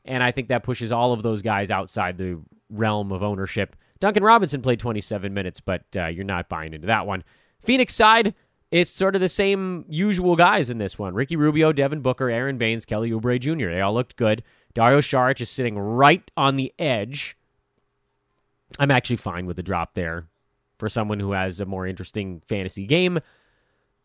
[0.05, 3.75] And I think that pushes all of those guys outside the realm of ownership.
[3.99, 7.23] Duncan Robinson played 27 minutes, but uh, you're not buying into that one.
[7.59, 8.35] Phoenix side,
[8.69, 12.57] it's sort of the same usual guys in this one Ricky Rubio, Devin Booker, Aron
[12.57, 13.71] Baynes, Kelly Oubre Jr.
[13.71, 14.43] They all looked good.
[14.75, 17.37] Dario Saric is sitting right on the edge.
[18.77, 20.27] I'm actually fine with the drop there
[20.77, 23.19] for someone who has a more interesting fantasy game.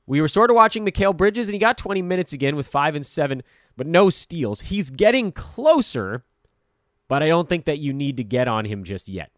[0.06, 2.94] We were sort of watching Mikal Bridges, and he got 20 minutes again with five
[2.94, 3.42] and seven,
[3.76, 4.62] but no steals.
[4.62, 6.24] He's getting closer,
[7.06, 9.30] but I don't think that you need to get on him just yet.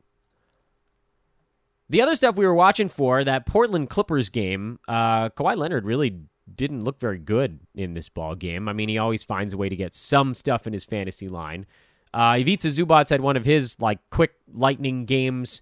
[1.91, 6.21] The other stuff we were watching for that Portland Clippers game, uh, Kawhi Leonard really
[6.55, 8.69] didn't look very good in this ball game.
[8.69, 11.67] I mean, he always finds a way to get some stuff in his fantasy line.
[12.15, 15.61] Uh, Ivica Zubac had one of his like quick lightning games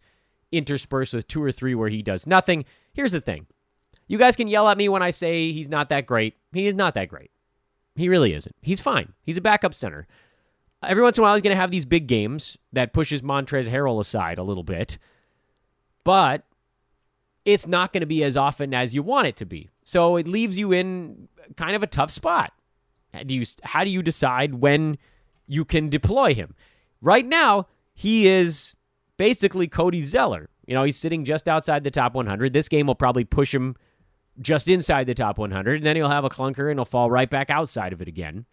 [0.53, 2.65] interspersed with two or three where he does nothing.
[2.93, 3.47] Here's the thing.
[4.09, 6.35] You guys can yell at me when I say he's not that great.
[6.53, 7.31] He is not that great.
[7.95, 8.57] He really isn't.
[8.61, 9.13] He's fine.
[9.23, 10.07] He's a backup center.
[10.83, 13.69] Every once in a while, he's going to have these big games that pushes Montrezl
[13.69, 14.99] Harrell aside a little bit,
[16.05, 16.45] but
[17.45, 19.69] it's not going to be as often as you want it to be.
[19.85, 22.53] So it leaves you in kind of a tough spot.
[23.27, 24.99] Do you, how do you decide when
[25.47, 26.55] you can deploy him?
[27.03, 28.75] Right now, he is
[29.21, 30.49] basically Cody Zeller.
[30.67, 32.55] You know, he's sitting just outside the top 100.
[32.55, 33.77] This game will probably push him
[34.41, 37.29] just inside the top 100, and then he'll have a clunker and he'll fall right
[37.29, 38.47] back outside of it again.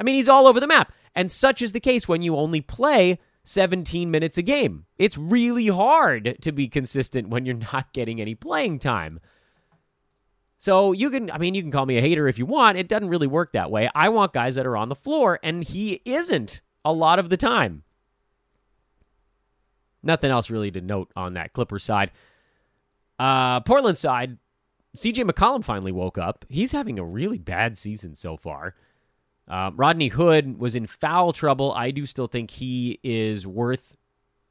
[0.00, 0.92] I mean, he's all over the map.
[1.14, 4.86] And such is the case when you only play 17 minutes a game.
[4.98, 9.20] It's really hard to be consistent when you're not getting any playing time.
[10.58, 12.78] So you can, I mean, you can call me a hater if you want.
[12.78, 13.88] It doesn't really work that way.
[13.94, 17.36] I want guys that are on the floor, and he isn't a lot of the
[17.36, 17.84] time.
[20.02, 22.10] Nothing else really to note on that Clippers side.
[23.18, 24.38] Uh, Portland side,
[24.96, 26.44] CJ McCollum finally woke up.
[26.48, 28.74] He's having a really bad season so far.
[29.46, 31.72] Uh, Rodney Hood was in foul trouble.
[31.72, 33.96] I do still think he is worth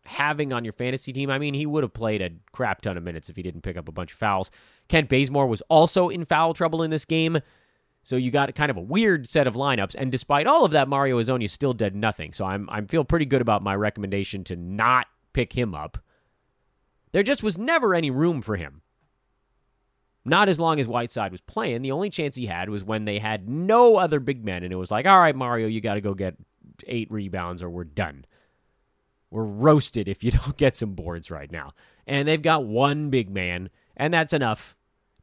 [0.05, 1.29] having on your fantasy team.
[1.29, 3.77] I mean, he would have played a crap ton of minutes if he didn't pick
[3.77, 4.51] up a bunch of fouls.
[4.87, 7.39] Kent Bazemore was also in foul trouble in this game.
[8.03, 10.87] So you got kind of a weird set of lineups, and despite all of that,
[10.87, 12.33] Mario Hezonja still did nothing.
[12.33, 15.97] So I'm I feel pretty good about my recommendation to not pick him up.
[17.11, 18.81] There just was never any room for him.
[20.25, 21.81] Not as long as Whiteside was playing.
[21.81, 24.75] The only chance he had was when they had no other big men, and it
[24.75, 26.35] was like, all right, Mario, you got to go get
[26.87, 28.25] eight rebounds or we're done.
[29.31, 31.71] We're roasted if you don't get some boards right now.
[32.05, 34.75] And they've got one big man, and that's enough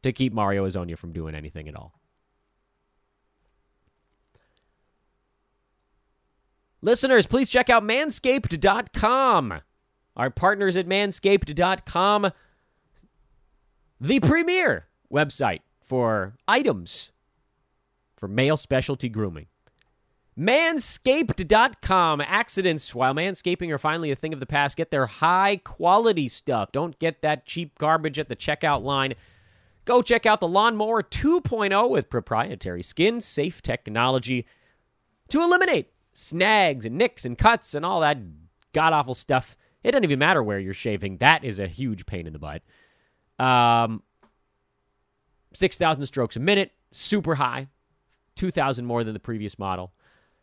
[0.03, 2.01] to keep Mario Hezonja from doing anything at all.
[6.83, 9.61] Listeners, please check out manscaped.com.
[10.17, 12.31] Our partners at manscaped.com,
[14.01, 17.13] the premier website for items
[18.17, 19.47] for male specialty grooming.
[20.39, 22.21] Manscaped.com.
[22.21, 24.77] Accidents while manscaping are finally a thing of the past.
[24.77, 26.73] Get their high quality stuff.
[26.73, 29.15] Don't get that cheap garbage at the checkout line.
[29.87, 34.47] Go check out the Lawnmower 2.0 with proprietary skin safe technology
[35.29, 38.17] to eliminate snags and nicks and cuts and all that
[38.73, 41.19] god awful stuff it doesn't even matter where you're shaving.
[41.19, 42.63] That is a huge pain in the butt.
[43.39, 44.03] Um,
[45.53, 47.69] 6,000 strokes a minute, super high,
[48.37, 49.93] 2,000 more than the previous model.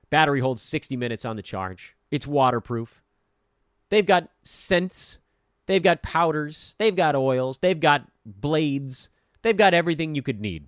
[0.10, 1.96] Battery holds 60 minutes on the charge.
[2.12, 3.02] It's waterproof.
[3.90, 5.20] They've got scents,
[5.68, 9.10] they've got powders, they've got oils, they've got blades,
[9.42, 10.68] they've got everything you could need.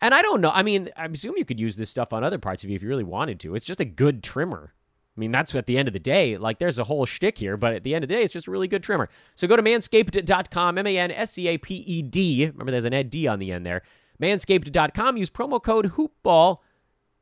[0.00, 0.50] And I don't know.
[0.50, 2.82] I mean, I assume you could use this stuff on other parts of you if
[2.82, 3.54] you really wanted to.
[3.54, 4.74] It's just a good trimmer.
[5.16, 6.38] I mean, that's at the end of the day.
[6.38, 8.48] Like, there's a whole shtick here, but at the end of the day, it's just
[8.48, 9.10] a really good trimmer.
[9.34, 12.46] So go to manscaped.com, M A N S C A P E D.
[12.46, 13.82] Remember, there's an Ed D on the end there.
[14.20, 15.16] Manscaped.com.
[15.16, 16.58] Use promo code HoopBall.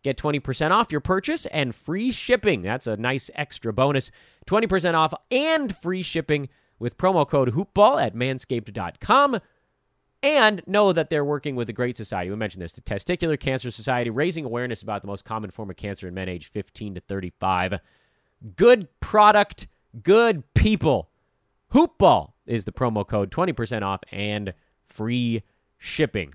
[0.03, 2.63] Get 20% off your purchase and free shipping.
[2.63, 4.11] That's a nice extra bonus.
[4.47, 6.49] 20% off and free shipping
[6.79, 9.41] with promo code HoopBall at manscaped.com.
[10.23, 12.29] And know that they're working with a great society.
[12.29, 15.77] We mentioned this, the Testicular Cancer Society, raising awareness about the most common form of
[15.77, 17.81] cancer in men aged 15 to 35.
[18.55, 19.67] Good product,
[20.03, 21.09] good people.
[21.73, 24.53] Hoopball is the promo code, 20% off and
[24.83, 25.43] free
[25.79, 26.35] shipping.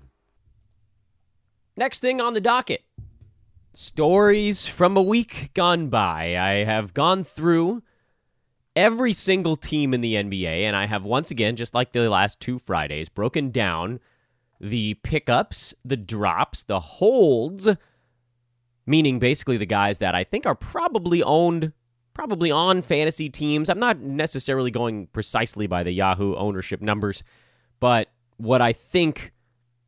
[1.76, 2.82] Next thing on the docket
[3.76, 6.38] stories from a week gone by.
[6.38, 7.82] I have gone through
[8.76, 12.38] every single team in the NBA, and I have once again, just like the last
[12.38, 13.98] two Fridays, broken down
[14.60, 17.68] the pickups, the drops, the holds,
[18.86, 21.72] meaning basically the guys that I think are probably owned,
[22.14, 23.68] probably on fantasy teams.
[23.68, 27.24] I'm not necessarily going precisely by the Yahoo ownership numbers,
[27.80, 29.32] but what I think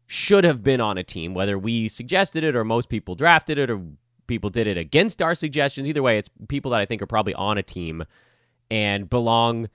[0.07, 3.71] should have been on a team, whether we suggested it or most people drafted it
[3.71, 3.83] or
[4.27, 5.89] people did it against our suggestions.
[5.89, 8.05] Either way, it's people that I think are probably on a team
[8.71, 9.69] and belong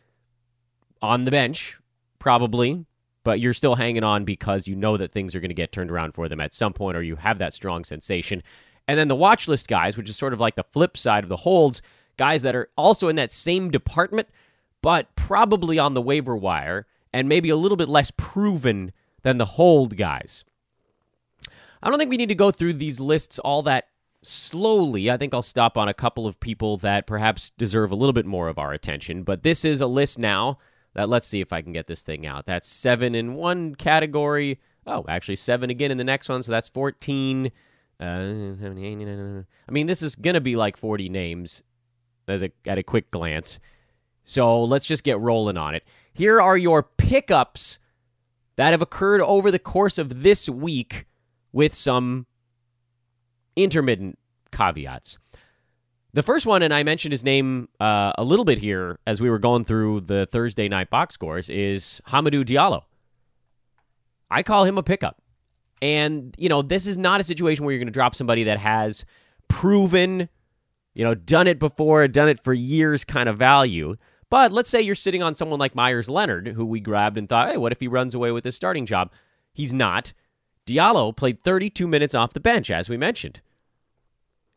[1.01, 1.77] on the bench,
[2.19, 2.85] probably,
[3.23, 5.91] but you're still hanging on because you know that things are going to get turned
[5.91, 8.43] around for them at some point, or you have that strong sensation.
[8.87, 11.29] And then the watch list guys, which is sort of like the flip side of
[11.29, 11.81] the holds,
[12.17, 14.27] guys that are also in that same department,
[14.81, 19.45] but probably on the waiver wire and maybe a little bit less proven than the
[19.45, 20.43] hold guys.
[21.81, 23.87] I don't think we need to go through these lists all that
[24.23, 25.09] slowly.
[25.11, 28.25] I think I'll stop on a couple of people that perhaps deserve a little bit
[28.25, 29.23] more of our attention.
[29.23, 30.57] But this is a list now
[30.93, 32.45] that let's see if I can get this thing out.
[32.45, 34.59] That's seven in one category.
[34.85, 36.43] Oh, actually, seven again in the next one.
[36.43, 37.51] So that's 14.
[37.99, 41.63] Uh, I mean, this is going to be like 40 names
[42.27, 43.59] as a, at a quick glance.
[44.23, 45.83] So let's just get rolling on it.
[46.13, 47.79] Here are your pickups
[48.55, 51.05] that have occurred over the course of this week
[51.51, 52.27] with some
[53.55, 54.17] intermittent
[54.51, 55.17] caveats.
[56.13, 59.29] The first one, and I mentioned his name uh, a little bit here as we
[59.31, 62.83] were going through the Thursday night box scores, is Hamidou Diallo.
[64.29, 65.21] I call him a pickup.
[65.81, 68.59] And, you know, this is not a situation where you're going to drop somebody that
[68.59, 69.05] has
[69.47, 70.29] proven,
[70.93, 73.95] you know, done it before, done it for years kind of value.
[74.29, 77.51] But let's say you're sitting on someone like Meyers Leonard, who we grabbed and thought,
[77.51, 79.11] hey, what if he runs away with his starting job?
[79.51, 80.13] He's not.
[80.65, 83.41] Diallo played 32 minutes off the bench, as we mentioned.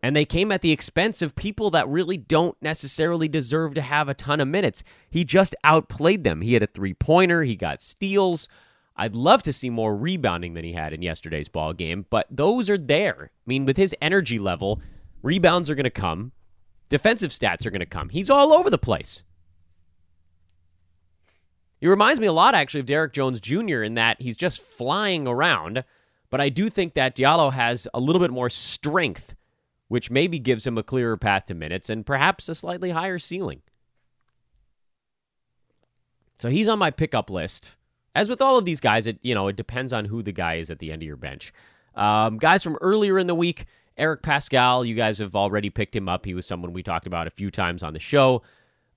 [0.03, 4.09] And they came at the expense of people that really don't necessarily deserve to have
[4.09, 4.85] a ton of minutes.
[5.11, 6.43] He just outplayed them.
[6.43, 8.49] He had a three pointer, he got steals.
[8.97, 12.71] I'd love to see more rebounding than he had in yesterday's ball game, but those
[12.71, 13.31] are there.
[13.33, 14.81] I mean, with his energy level,
[15.23, 16.33] rebounds are going to come,
[16.89, 18.09] defensive stats are going to come.
[18.09, 19.23] He's all over the place.
[21.79, 23.83] He reminds me a lot, actually, of Derrick Jones Jr.
[23.83, 25.85] in that he's just flying around.
[26.31, 29.35] But I do think that Diallo has a little bit more strength,
[29.89, 33.63] which maybe gives him a clearer path to minutes and perhaps a slightly higher ceiling.
[36.39, 37.77] So he's on my pickup list.
[38.15, 40.55] As with all of these guys, it you know it depends on who the guy
[40.55, 41.53] is at the end of your bench.
[41.95, 44.87] Um, guys from earlier in the week, Eric Paschall.
[44.87, 46.25] you guys have already picked him up.
[46.25, 48.43] He was someone we talked about a few times on the show.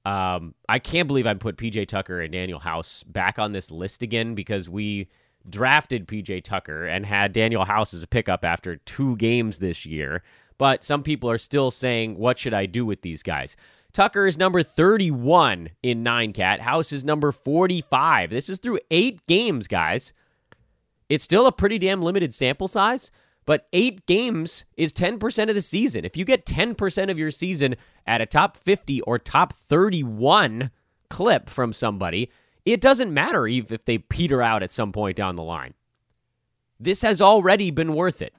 [0.05, 4.01] Um, I can't believe I put PJ Tucker and Danuel House back on this list
[4.03, 5.09] again because we
[5.51, 10.23] drafted PJ Tucker and had Danuel House as a pickup after two games this year.
[10.57, 13.55] But some people are still saying, what should I do with these guys?
[13.91, 16.61] Tucker is number 31 in 9 cat.
[16.61, 18.29] House is number 45.
[18.29, 20.13] This is through eight games, guys.
[21.07, 23.11] It's still a pretty damn limited sample size,
[23.45, 26.05] but eight games is 10% of the season.
[26.05, 30.69] If you get 10% of your season at a top 50 or top 31
[31.09, 32.29] clip from somebody,
[32.73, 35.73] it doesn't matter if they peter out at some point down the line.
[36.79, 38.33] This has already been worth it.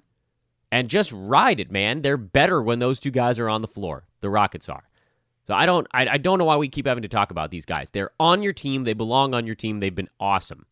[0.73, 2.03] And just ride it, man.
[2.03, 4.07] They're better when those two guys are on the floor.
[4.21, 4.89] The Rockets are.
[5.45, 7.65] So I don't I, I don't know why we keep having to talk about these
[7.65, 7.91] guys.
[7.91, 8.85] They're on your team.
[8.85, 9.81] They belong on your team.
[9.81, 10.67] They've been awesome.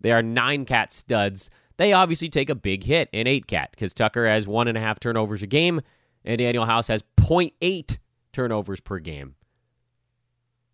[0.00, 1.50] They are nine cat studs.
[1.76, 4.80] They obviously take a big hit in eight cat because Tucker has one and a
[4.80, 5.80] half turnovers a game,
[6.24, 7.98] and Danuel House has 0.8
[8.32, 9.34] turnovers per game.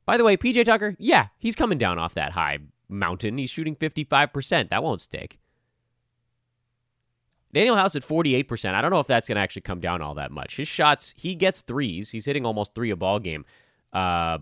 [0.07, 3.39] By the way, PJ Tucker, yeah, he's coming down off that high mountain.
[3.39, 4.71] He's shooting 55%.
[4.71, 5.39] That won't stick.
[7.55, 8.75] Danuel House at 48%.
[8.75, 10.57] I don't know if that's going to actually come down all that much.
[10.57, 12.11] His shots, he gets threes.
[12.11, 13.45] He's hitting almost three a ball game.
[13.93, 14.39] Uh,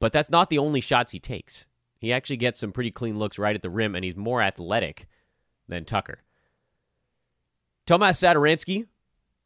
[0.00, 1.66] but that's not the only shots he takes.
[1.98, 5.06] He actually gets some pretty clean looks right at the rim, and he's more athletic
[5.68, 6.22] than Tucker.
[7.86, 8.86] Tomas Satoransky,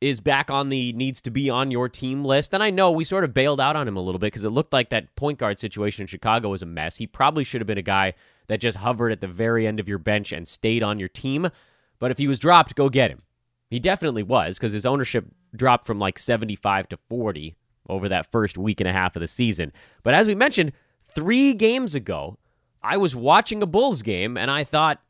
[0.01, 2.55] is back on the needs to be on your team list.
[2.55, 4.51] And I know we sort of bailed out on him a little bit because it
[4.51, 6.97] looked like that point guard situation in Chicago was a mess.
[6.97, 8.15] He probably should have been a guy
[8.47, 11.51] that just hovered at the very end of your bench and stayed on your team.
[11.99, 13.23] But if he was dropped, go get him.
[13.71, 17.57] He definitely was because his ownership dropped from like 75 to 40
[17.89, 19.73] over that first week and a half of the season.
[20.03, 20.73] But as we mentioned,
[21.09, 22.39] three games ago,
[22.83, 25.01] I was watching a Bulls game and I thought,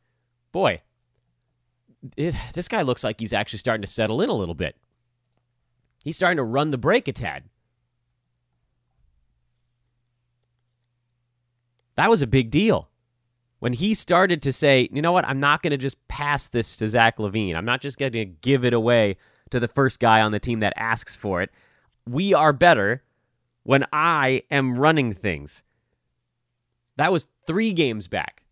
[0.52, 0.80] boy,
[2.16, 4.76] it, this guy looks like he's actually starting to settle in a little bit.
[6.04, 7.44] He's starting to run the break a tad.
[11.96, 12.88] That was a big deal.
[13.58, 16.76] When he started to say, you know what, I'm not going to just pass this
[16.76, 17.56] to Zach LaVine.
[17.56, 19.16] I'm not just going to give it away
[19.50, 21.50] to the first guy on the team that asks for it.
[22.08, 23.02] We are better
[23.64, 25.64] when I am running things.
[26.96, 28.44] That was three games back.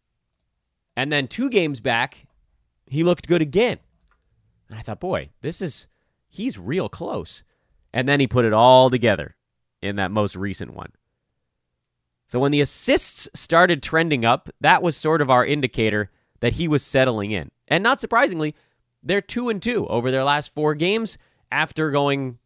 [0.96, 2.26] And then two games back,
[2.86, 3.78] he looked good again.
[4.68, 5.88] And I thought, boy, this is
[6.28, 7.44] he's real close.
[7.92, 9.36] And then he put it all together
[9.80, 10.92] in that most recent one.
[12.26, 16.10] So when the assists started trending up, that was sort of our indicator
[16.40, 17.50] that he was settling in.
[17.68, 18.54] And not surprisingly,
[19.02, 21.18] they're 2 and 2 over their last 4 games
[21.50, 22.38] after going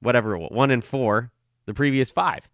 [0.00, 1.32] whatever 1 and 4
[1.66, 2.48] the previous 5.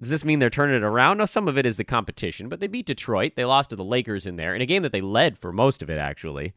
[0.00, 1.18] Does this mean they're turning it around?
[1.18, 3.32] No, some of it is the competition, but they beat Detroit.
[3.36, 5.82] They lost to the Lakers in there in a game that they led for most
[5.82, 6.54] of it, actually.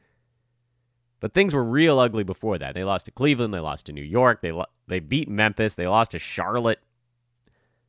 [1.20, 2.74] But things were real ugly before that.
[2.74, 3.54] They lost to Cleveland.
[3.54, 4.42] They lost to New York.
[4.42, 5.76] They lo- they beat Memphis.
[5.76, 6.80] They lost to Charlotte,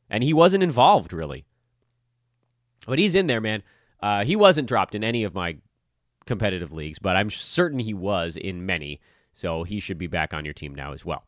[0.09, 1.45] and he wasn't involved really.
[2.85, 3.63] But he's in there, man.
[4.01, 5.57] Uh, he wasn't dropped in any of my
[6.25, 8.99] competitive leagues, but I'm certain he was in many.
[9.31, 11.23] So he should be back on your team now as well.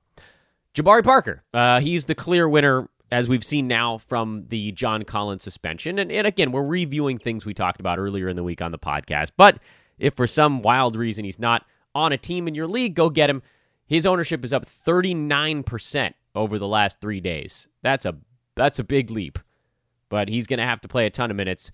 [0.73, 5.43] Jabari Parker, uh, he's the clear winner as we've seen now from the John Collins
[5.43, 5.99] suspension.
[5.99, 8.80] And, and again, we're reviewing things we talked about earlier in the week on the
[8.80, 9.32] podcast.
[9.38, 9.60] But
[9.97, 13.30] if for some wild reason he's not on a team in your league, go get
[13.30, 13.41] him.
[13.86, 17.68] His ownership is up 39% over the last three days.
[17.82, 18.16] That's a
[18.55, 19.39] that's a big leap.
[20.10, 21.72] But he's going to have to play a ton of minutes.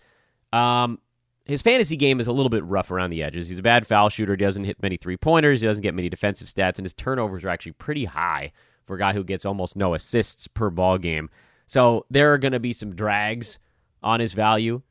[0.52, 1.00] Um,
[1.46, 3.50] his fantasy game is a little bit rough around the edges.
[3.50, 4.34] He's a bad foul shooter.
[4.34, 5.62] He doesn't hit many three pointers.
[5.62, 8.52] He doesn't get many defensive stats, and his turnovers are actually pretty high
[8.84, 11.30] for a guy who gets almost no assists per ball game.
[11.66, 13.60] So there are going to be some drags
[14.02, 14.82] on his value.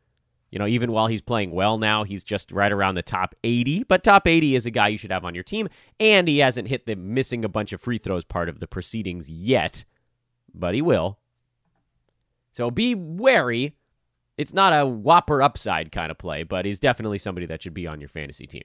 [0.50, 3.84] You know, even while he's playing well now, he's just right around the top 80.
[3.84, 5.68] But top 80 is a guy you should have on your team.
[5.98, 9.30] And he hasn't hit the missing a bunch of free throws part of the proceedings
[9.30, 9.84] yet,
[10.52, 11.18] but he will.
[12.52, 13.76] So be wary.
[14.36, 17.86] It's not a whopper upside kind of play, but he's definitely somebody that should be
[17.86, 18.64] on your fantasy team.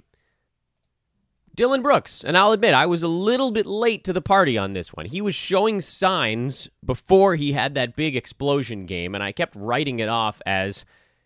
[1.57, 4.73] Dillon Brooks, and I'll admit I was a little bit late to the party on
[4.73, 5.07] this one.
[5.07, 9.99] He was showing signs before he had that big explosion game, and I kept writing
[9.99, 10.85] it off as,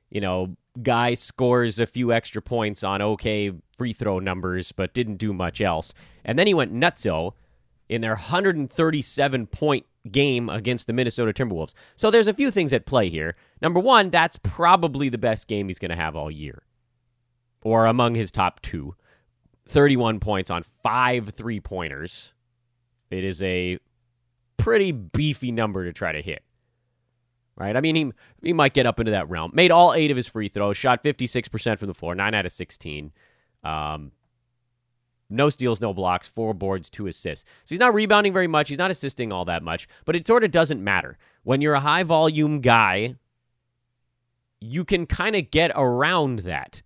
[0.10, 5.18] you know, guy scores a few extra points on okay free throw numbers, but didn't
[5.18, 5.94] do much else.
[6.24, 7.34] And then he went nutso
[7.90, 11.74] in their 137 point game against the Minnesota Timberwolves.
[11.98, 13.36] So there's a few things at play here.
[13.62, 16.64] Number one, that's probably the best game he's going to have all year,
[17.62, 18.96] or among his top two.
[19.68, 22.34] 31 points on five three pointers.
[23.10, 23.78] It is a
[24.58, 26.44] pretty beefy number to try to hit.
[27.56, 27.76] Right?
[27.76, 29.52] I mean, he, he might get up into that realm.
[29.54, 32.52] Made all eight of his free throws, shot 56% from the floor, 9 out of
[32.52, 33.12] 16.
[33.64, 34.14] Um,
[35.30, 37.46] no steals, no blocks, four boards, two assists.
[37.64, 38.70] So he's not rebounding very much.
[38.70, 41.18] He's not assisting all that much, but it sort of doesn't matter.
[41.44, 43.16] When you're a high volume guy,
[44.60, 46.82] you can kind of get around that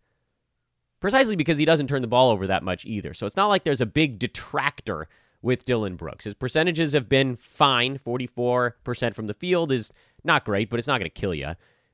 [1.06, 3.14] precisely because he doesn't turn the ball over that much either.
[3.14, 5.08] So it's not like there's a big detractor
[5.44, 6.26] with Dillon Brooks.
[6.26, 8.00] His percentages have been fine.
[8.00, 9.94] 44% from the field is
[10.24, 11.50] not great, but it's not going to kill you.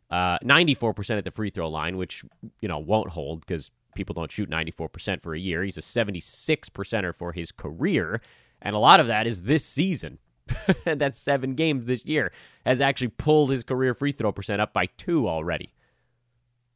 [0.10, 2.24] Uh, 94% at the free throw line, which,
[2.62, 5.62] you know, won't hold because people don't shoot 94% for a year.
[5.62, 8.22] He's a 76%er for his career.
[8.62, 10.20] And a lot of that is this season.
[10.86, 12.32] and that's seven games this year,
[12.66, 15.74] has actually pulled his career free throw percent up by two already.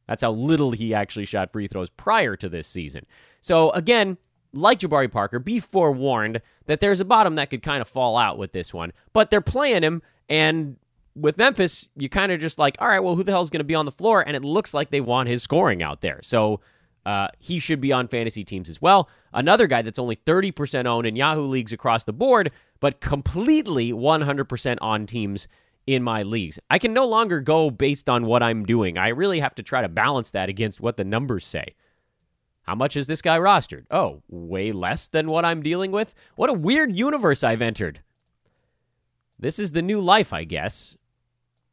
[0.08, 3.06] That's how little he actually shot free throws prior to this season.
[3.40, 4.18] So, again,
[4.52, 8.38] like Jabari Parker, be forewarned that there's a bottom that could kind of fall out
[8.38, 8.92] with this one.
[9.12, 10.76] But they're playing him, and
[11.14, 13.60] with Memphis, you kind of just like, all right, well, who the hell is going
[13.60, 14.22] to be on the floor?
[14.26, 16.20] And it looks like they want his scoring out there.
[16.22, 16.60] So
[17.06, 19.08] uh, he should be on fantasy teams as well.
[19.32, 22.50] Another guy that's only 30% owned in Yahoo leagues across the board,
[22.80, 25.48] but completely 100% on teams
[25.86, 26.58] in my leagues.
[26.68, 28.98] I can no longer go based on what I'm doing.
[28.98, 31.74] I really have to try to balance that against what the numbers say.
[32.62, 33.84] How much is this guy rostered?
[33.90, 36.14] Oh, way less than what I'm dealing with?
[36.34, 38.00] What a weird universe I've entered.
[39.38, 40.96] This is the new life, I guess.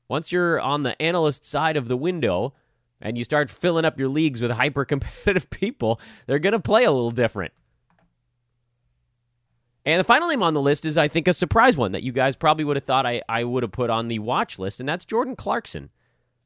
[0.08, 2.54] Once you're on the analyst side of the window
[3.02, 6.84] and you start filling up your leagues with hyper competitive people, they're going to play
[6.84, 7.54] a little different.
[9.86, 12.12] And the final name on the list is, I think, a surprise one that you
[12.14, 14.88] guys probably would have thought I, I would have put on the watch list, and
[14.88, 15.90] that's Jordan Clarkson,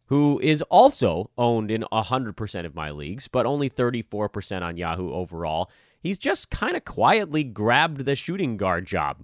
[0.07, 5.69] who is also owned in 100% of my leagues, but only 34% on Yahoo overall.
[5.99, 9.23] He's just kind of quietly grabbed the shooting guard job.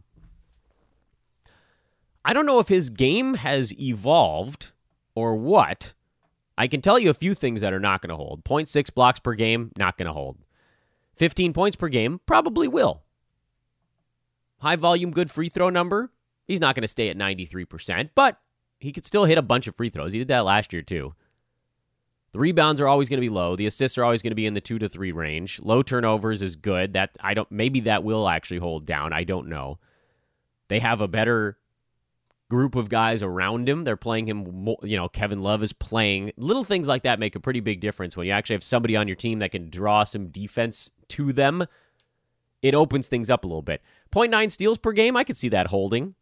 [2.25, 4.71] I don't know if his game has evolved
[5.15, 5.93] or what.
[6.57, 8.43] I can tell you a few things that are not going to hold.
[8.43, 10.37] 0.6 blocks per game, not going to hold.
[11.15, 13.03] 15 points per game, probably will.
[14.63, 16.09] High volume, good free throw number.
[16.45, 18.39] He's not going to stay at 93%, but
[18.79, 20.13] he could still hit a bunch of free throws.
[20.13, 21.15] He did that last year, too.
[22.31, 23.57] The rebounds are always going to be low.
[23.57, 25.59] The assists are always going to be in the 2 to 3 range.
[25.61, 26.93] Low turnovers is good.
[26.93, 29.11] That I don't maybe that will actually hold down.
[29.11, 29.79] I don't know.
[30.69, 31.57] They have a better
[32.49, 33.83] group of guys around him.
[33.83, 36.31] They're playing him more, you know, Kevin Love is playing.
[36.37, 39.09] Little things like that make a pretty big difference when you actually have somebody on
[39.09, 41.67] your team that can draw some defense to them
[42.63, 43.81] it opens things up a little bit.
[44.13, 46.15] 0.9 steals per game, I could see that holding,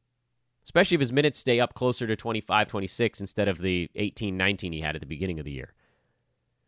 [0.63, 4.73] especially if his minutes stay up closer to 25, 26 instead of the 18, 19
[4.73, 5.73] he had at the beginning of the year.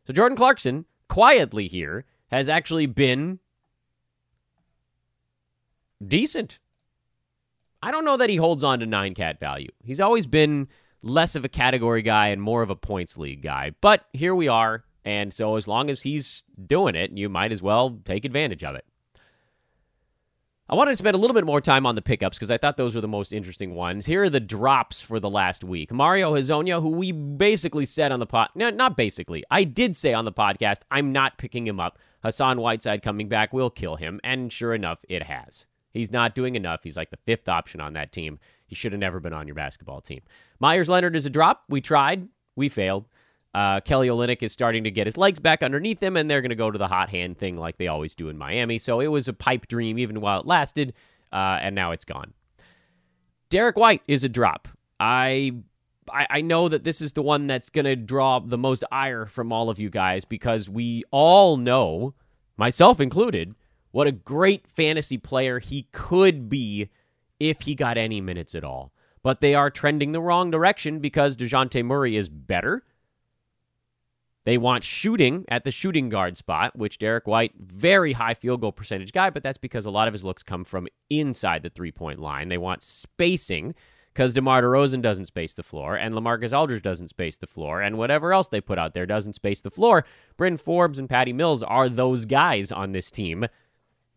[0.06, 3.40] So Jordan Clarkson, quietly here, has actually been
[6.06, 6.60] decent.
[7.82, 9.70] I don't know that he holds on to nine cat value.
[9.84, 10.68] He's always been
[11.04, 13.72] less of a category guy and more of a points league guy.
[13.82, 14.84] But here we are.
[15.06, 18.76] And so as long as he's doing it, you might as well take advantage of
[18.76, 18.86] it.
[20.70, 22.78] I wanted to spend a little bit more time on the pickups because I thought
[22.78, 24.06] those were the most interesting ones.
[24.06, 25.92] Here are the drops for the last week.
[25.92, 30.14] Mario Hezonja, who we basically said on the pod, no, not basically, I did say
[30.14, 32.00] on the podcast, I'm not picking him up.
[32.24, 35.68] Hassan Whiteside coming back will kill him, and sure enough, it has.
[35.92, 36.86] He's not doing enough.
[36.86, 38.40] He's like the fifth option on that team.
[38.66, 40.22] He should have never been on your basketball team.
[40.62, 41.66] Meyers Leonard is a drop.
[41.68, 43.04] We tried, we failed.
[43.54, 46.50] Uh, Kelly Olynyk is starting to get his legs back underneath him, and they're going
[46.50, 48.80] to go to the hot hand thing like they always do in Miami.
[48.80, 50.94] So it was a pipe dream even while it lasted,
[51.32, 52.34] uh, and now it's gone.
[53.50, 54.68] Derrick White is a drop.
[55.00, 55.54] I,
[56.12, 59.28] I, I know that this is the one that's going to draw the most ire
[59.28, 62.16] from all of you guys because we all know,
[62.58, 63.54] myself included,
[63.92, 66.90] what a great fantasy player he could be
[67.40, 68.92] if he got any minutes at all.
[69.22, 72.84] But they are trending the wrong direction because Dejounte Murray is better
[74.46, 78.72] they want shooting at the shooting guard spot, which Derrick White, very high field goal
[78.72, 81.92] percentage guy, but that's because a lot of his looks come from inside the three
[81.92, 82.50] point line.
[82.50, 83.74] They want spacing
[84.14, 87.98] because DeMar DeRozan doesn't space the floor, and LaMarcus Aldridge doesn't space the floor, and
[87.98, 90.06] whatever else they put out there doesn't space the floor.
[90.38, 93.48] Bryn Forbes and Patty Mills are those guys on this team.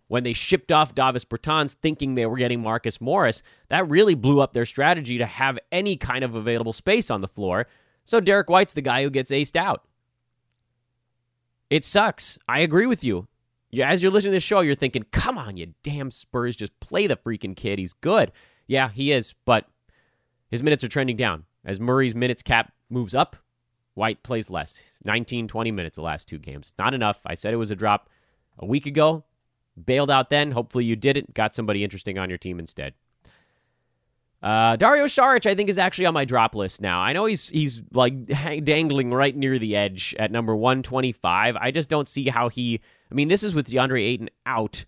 [0.08, 4.40] When they shipped off Davis Bertans thinking they were getting Marcus Morris, that really blew
[4.40, 7.66] up their strategy to have any kind of available space on the floor.
[8.04, 9.82] So Derrick White's the guy who gets aced out.
[11.70, 12.38] It sucks.
[12.48, 13.26] I agree with you.
[13.82, 17.06] As you're listening to this show, you're thinking, come on, you damn Spurs, just play
[17.06, 17.78] the freaking kid.
[17.78, 18.32] He's good.
[18.66, 19.66] Yeah, he is, but
[20.48, 21.44] his minutes are trending down.
[21.64, 23.36] As Murray's minutes cap moves up,
[23.94, 26.74] White plays less 19, 20 minutes the last two games.
[26.78, 27.20] Not enough.
[27.26, 28.08] I said it was a drop
[28.58, 29.24] a week ago.
[29.82, 30.52] Bailed out then.
[30.52, 31.34] Hopefully you did it.
[31.34, 32.94] Got somebody interesting on your team instead.
[34.42, 37.00] Uh, Dario Saric, I think, is actually on my drop list now.
[37.00, 38.26] I know he's he's like
[38.64, 41.56] dangling right near the edge at number 125.
[41.56, 42.80] I just don't see how he.
[43.10, 44.84] I mean, this is with DeAndre Ayton out.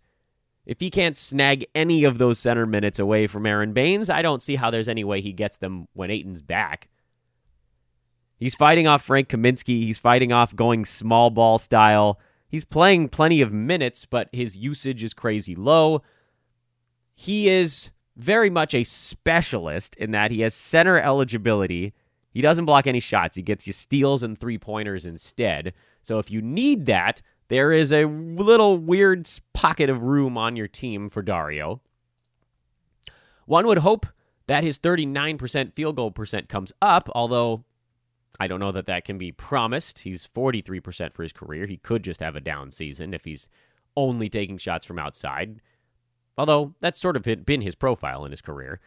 [0.67, 4.43] If he can't snag any of those center minutes away from Aron Baynes, I don't
[4.43, 6.89] see how there's any way he gets them when Ayton's back.
[8.39, 9.83] He's fighting off Frank Kaminsky.
[9.83, 12.21] He's fighting off going small ball style.
[12.49, 16.03] He's playing plenty of minutes, but his usage is crazy low.
[17.15, 21.95] He is very much a specialist in that he has center eligibility.
[22.31, 23.37] He doesn't block any shots.
[23.37, 25.73] He gets you steals and three pointers instead.
[26.03, 30.69] So if you need that, there is a little weird pocket of room on your
[30.69, 31.81] team for Dario.
[33.47, 34.07] One would hope
[34.47, 37.65] that his 39% field goal percent comes up, although
[38.41, 40.01] I don't know that that can be promised.
[40.01, 41.67] He's 43% for his career.
[41.67, 43.49] He could just have a down season if he's
[43.97, 45.61] only taking shots from outside.
[46.39, 48.81] Although that's sort of been his profile in his career.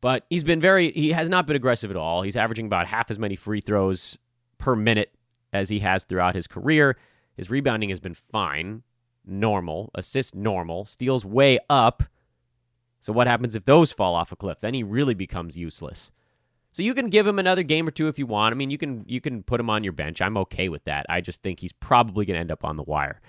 [0.00, 2.22] But he's been very, he has not been aggressive at all.
[2.22, 4.18] He's averaging about half as many free throws
[4.58, 5.14] per minute
[5.52, 6.96] as he has throughout his career.
[7.36, 8.82] His rebounding has been fine,
[9.24, 12.02] normal, assist normal, steals way up.
[13.00, 14.60] So what happens if those fall off a cliff?
[14.60, 16.10] Then he really becomes useless.
[16.72, 18.52] So you can give him another game or two if you want.
[18.52, 20.20] I mean, you can you can put him on your bench.
[20.20, 21.06] I'm okay with that.
[21.08, 23.22] I just think he's probably going to end up on the wire.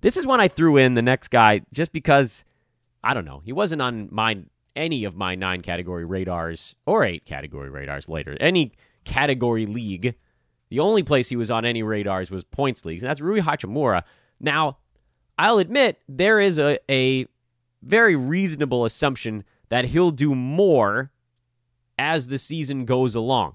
[0.00, 2.45] This is when I threw in the next guy just because
[3.06, 3.40] I don't know.
[3.44, 4.38] He wasn't on my
[4.74, 8.36] any of my nine category radars or eight category radars later.
[8.40, 8.72] Any
[9.04, 10.16] category league.
[10.70, 14.02] The only place he was on any radars was points leagues, and that's Rui Hachimura.
[14.40, 14.78] Now,
[15.38, 17.26] I'll admit there is a, a
[17.80, 21.12] very reasonable assumption that he'll do more
[21.96, 23.54] as the season goes along.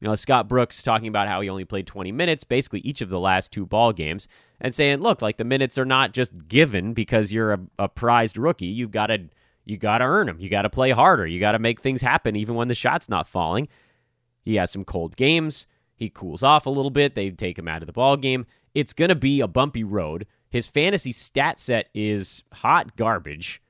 [0.00, 3.08] You know, Scott Brooks talking about how he only played 20 minutes, basically each of
[3.08, 4.26] the last two ball games,
[4.60, 8.36] and saying, "Look, like the minutes are not just given because you're a, a prized
[8.36, 8.66] rookie.
[8.66, 9.28] You've got to
[9.64, 10.40] you got to earn them.
[10.40, 11.26] You got to play harder.
[11.26, 13.68] You got to make things happen even when the shot's not falling."
[14.44, 15.66] He has some cold games.
[15.94, 17.14] He cools off a little bit.
[17.14, 18.46] They take him out of the ball game.
[18.74, 20.26] It's going to be a bumpy road.
[20.48, 23.60] His fantasy stat set is hot garbage.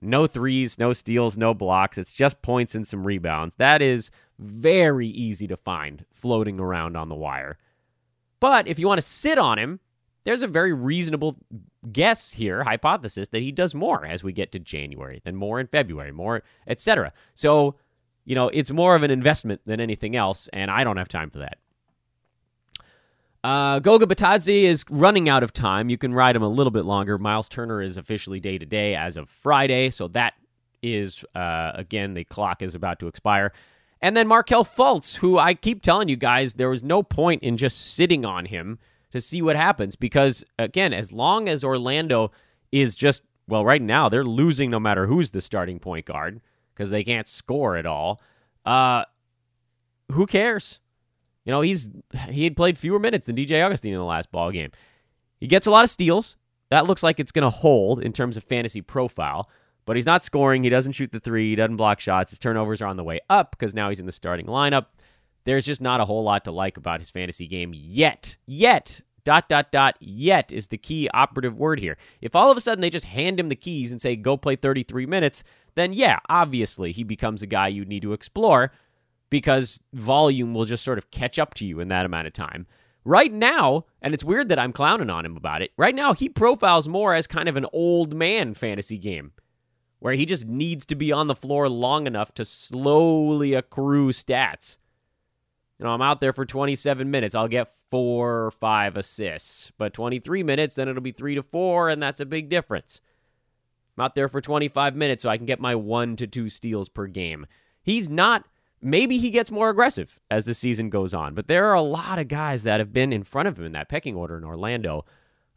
[0.00, 1.98] No threes, no steals, no blocks.
[1.98, 3.56] It's just points and some rebounds.
[3.56, 7.58] That is very easy to find floating around on the wire.
[8.40, 9.80] But if you want to sit on him,
[10.24, 11.36] there's a very reasonable
[11.90, 15.66] guess here, hypothesis, that he does more as we get to January, then more in
[15.66, 17.12] February, more, etc.
[17.34, 17.76] So,
[18.24, 21.30] you know, it's more of an investment than anything else, and I don't have time
[21.30, 21.58] for that.
[23.44, 25.90] Uh, Goga Bitadze is running out of time.
[25.90, 27.18] You can ride him a little bit longer.
[27.18, 30.34] Miles Turner is officially day to day as of Friday, so that
[30.80, 33.52] is, uh, again, the clock is about to expire.
[34.00, 37.56] And then Markelle Fultz, who I keep telling you guys, there was no point in
[37.56, 38.78] just sitting on him
[39.12, 42.32] to see what happens because, again, as long as Orlando
[42.72, 46.40] is just, well, right now, they're losing no matter who's the starting point guard
[46.74, 48.20] because they can't score at all.
[48.64, 49.04] Uh,
[50.10, 50.80] who cares?
[51.44, 51.90] You know, he's
[52.28, 54.70] he had played fewer minutes than DJ Augustin in the last ball game.
[55.40, 56.36] He gets a lot of steals.
[56.70, 59.50] That looks like it's going to hold in terms of fantasy profile,
[59.84, 60.62] but he's not scoring.
[60.62, 61.50] He doesn't shoot the three.
[61.50, 62.30] He doesn't block shots.
[62.30, 64.86] His turnovers are on the way up because now he's in the starting lineup.
[65.44, 68.36] There's just not a whole lot to like about his fantasy game yet.
[68.46, 69.02] Yet.
[69.24, 71.96] Dot, dot, dot, yet is the key operative word here.
[72.20, 74.56] If all of a sudden they just hand him the keys and say, go play
[74.56, 75.44] 33 minutes,
[75.76, 78.72] then yeah, obviously he becomes a guy you need to explore
[79.30, 82.66] because volume will just sort of catch up to you in that amount of time.
[83.04, 86.28] Right now, and it's weird that I'm clowning on him about it, right now he
[86.28, 89.32] profiles more as kind of an old man fantasy game
[90.00, 94.78] where he just needs to be on the floor long enough to slowly accrue stats.
[95.82, 97.34] You know, I'm out there for 27 minutes.
[97.34, 99.72] I'll get four or five assists.
[99.78, 103.00] But 23 minutes, then it'll be three to four, and that's a big difference.
[103.98, 106.88] I'm out there for 25 minutes so I can get my one to two steals
[106.88, 107.48] per game.
[107.82, 108.44] He's not,
[108.80, 112.20] maybe he gets more aggressive as the season goes on, but there are a lot
[112.20, 115.04] of guys that have been in front of him in that pecking order in Orlando.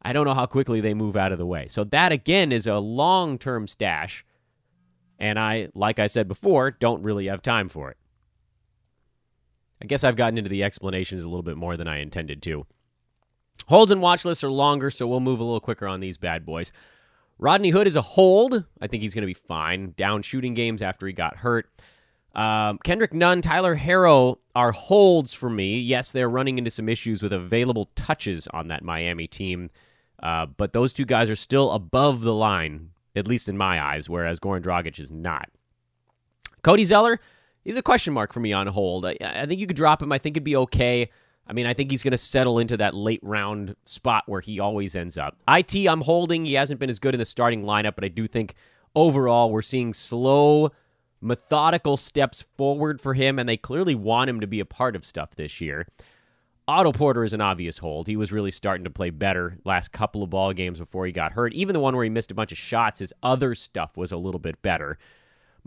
[0.02, 1.68] I don't know how quickly they move out of the way.
[1.68, 4.26] So that, again, is a long term stash.
[5.20, 7.98] And I, like I said before, don't really have time for it.
[9.86, 12.66] I guess I've gotten into the explanations a little bit more than I intended to.
[13.68, 16.44] Holds and watch lists are longer, so we'll move a little quicker on these bad
[16.44, 16.72] boys.
[17.38, 18.66] Rodney Hood is a hold.
[18.82, 19.94] I think he's going to be fine.
[19.96, 21.70] Down shooting games after he got hurt.
[22.34, 25.80] Um, Kendrick Nunn, Tyler Herro are holds for me.
[25.80, 29.70] Yes, they're running into some issues with available touches on that Miami team,
[30.24, 34.10] uh, but those two guys are still above the line, at least in my eyes,
[34.10, 35.48] whereas Goran Dragic is not.
[36.64, 37.20] Cody Zeller,
[37.66, 39.06] he's a question mark for me on hold.
[39.06, 40.12] I, I think you could drop him.
[40.12, 41.10] I think it'd be okay.
[41.48, 44.60] I mean, I think he's going to settle into that late round spot where he
[44.60, 45.38] always ends up.
[45.48, 46.46] IT, I'm holding.
[46.46, 48.56] He hasn't been as good in the starting lineup, but I do think
[48.96, 50.72] overall we're seeing slow,
[51.22, 55.06] methodical steps forward for him, and they clearly want him to be a part of
[55.06, 55.88] stuff this year.
[56.68, 58.08] Otto Porter is an obvious hold.
[58.08, 61.34] He was really starting to play better last couple of ball games before he got
[61.34, 61.54] hurt.
[61.54, 64.18] Even the one where he missed a bunch of shots, his other stuff was a
[64.18, 64.98] little bit better.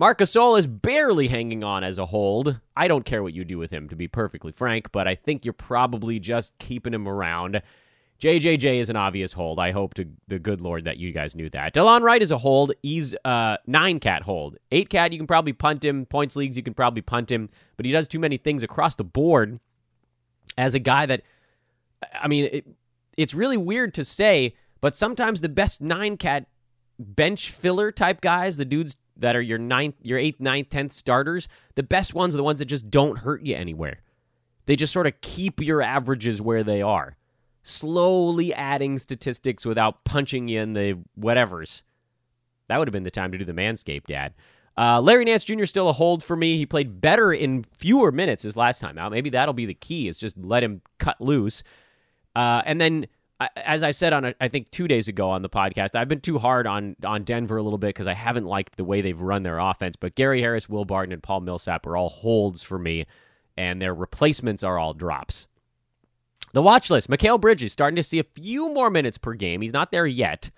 [0.01, 2.61] Marc Gasol is barely hanging on as a hold.
[2.76, 5.44] I don't care what you do with him, to be perfectly frank, but I think
[5.44, 7.61] you're probably just keeping him around.
[8.20, 9.59] JJJ is an obvious hold.
[9.59, 11.74] I hope to the good Lord that you guys knew that.
[11.74, 12.72] Delon Wright is a hold.
[12.80, 14.57] He's uh nine cat hold.
[14.70, 16.07] Eight cat, you can probably punt him.
[16.07, 19.05] Points leagues, you can probably punt him, but he does too many things across the
[19.05, 19.59] board
[20.57, 21.22] as a guy that
[22.14, 22.66] I mean, it,
[23.16, 26.46] it's really weird to say, but sometimes the best nine cat
[27.01, 31.49] bench filler type guys, the dudes that are your ninth, your eighth, ninth, tenth starters,
[31.75, 33.99] the best ones are the ones that just don't hurt you anywhere.
[34.66, 37.16] They just sort of keep your averages where they are,
[37.62, 41.83] slowly adding statistics without punching you in the whatevers.
[42.69, 44.35] That would have been the time to do the Manscaped ad.
[44.77, 45.64] Uh, Larry Nance Jr.
[45.64, 46.57] still a hold for me.
[46.57, 49.11] He played better in fewer minutes his last time out.
[49.11, 50.07] Maybe that'll be the key.
[50.07, 51.64] Is just let him cut loose.
[52.37, 53.07] Uh, and then
[53.41, 56.20] as I said on a, I think two days ago on the podcast, I've been
[56.20, 59.20] too hard on on Denver a little bit because I haven't liked the way they've
[59.20, 59.97] run their offense.
[59.97, 63.07] But Gary Harris, Will Barton, and Paul Millsap are all holds for me,
[63.57, 65.47] and their replacements are all drops.
[66.53, 69.61] The watch list: Mikal Bridges starting to see a few more minutes per game.
[69.61, 70.51] He's not there yet.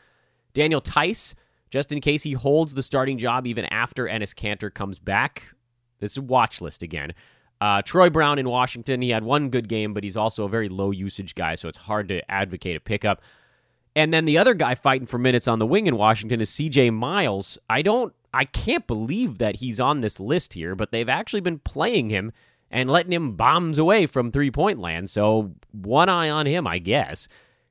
[0.55, 1.35] Daniel Theis,
[1.70, 5.55] just in case he holds the starting job even after Enes Kanter comes back.
[5.99, 7.12] This is watch list again.
[7.61, 10.69] Uh, Troy Brown in Washington, he had one good game, but he's also a very
[10.69, 13.21] low usage guy, so it's hard to advocate a pickup.
[13.95, 16.93] And then the other guy fighting for minutes on the wing in Washington is CJ
[16.95, 17.59] Miles.
[17.69, 21.59] I don't, I can't believe that he's on this list here, but they've actually been
[21.59, 22.33] playing him
[22.71, 25.11] and letting him bombs away from three point land.
[25.11, 27.29] So one eye on him, I guess.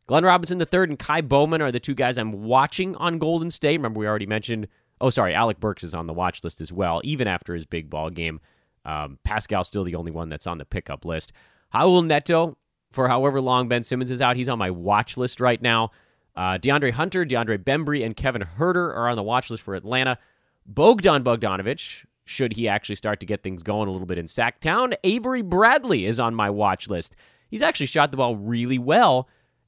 [0.07, 3.77] Glenn Robinson III and Ky Bowman are the two guys I'm watching on Golden State.
[3.77, 4.67] Remember, we already mentioned.
[5.01, 7.89] Oh, sorry, Alec Burks is on the watch list as well, even after his big
[7.89, 8.41] ball game.
[8.85, 11.33] Um, Paschall's still the only one that's on the pickup list.
[11.73, 12.57] Raul Neto,
[12.91, 15.91] for however long Ben Simmons is out, he's on my watch list right now.
[16.35, 20.17] Uh, DeAndre Hunter, DeAndre Bembry, and Kevin Huerter are on the watch list for Atlanta.
[20.65, 24.93] Bogdan Bogdanovich, should he actually start to get things going a little bit in Sacktown.
[25.03, 27.15] Avery Bradley is on my watch list.
[27.49, 29.27] He's actually shot the ball really well,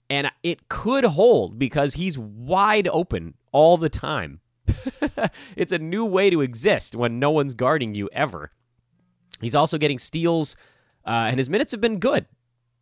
[0.10, 4.42] and it could hold because he's wide open all the time.
[5.56, 8.52] it's a new way to exist when no one's guarding you ever.
[9.42, 10.56] He's also getting steals,
[11.06, 12.26] uh, and his minutes have been good.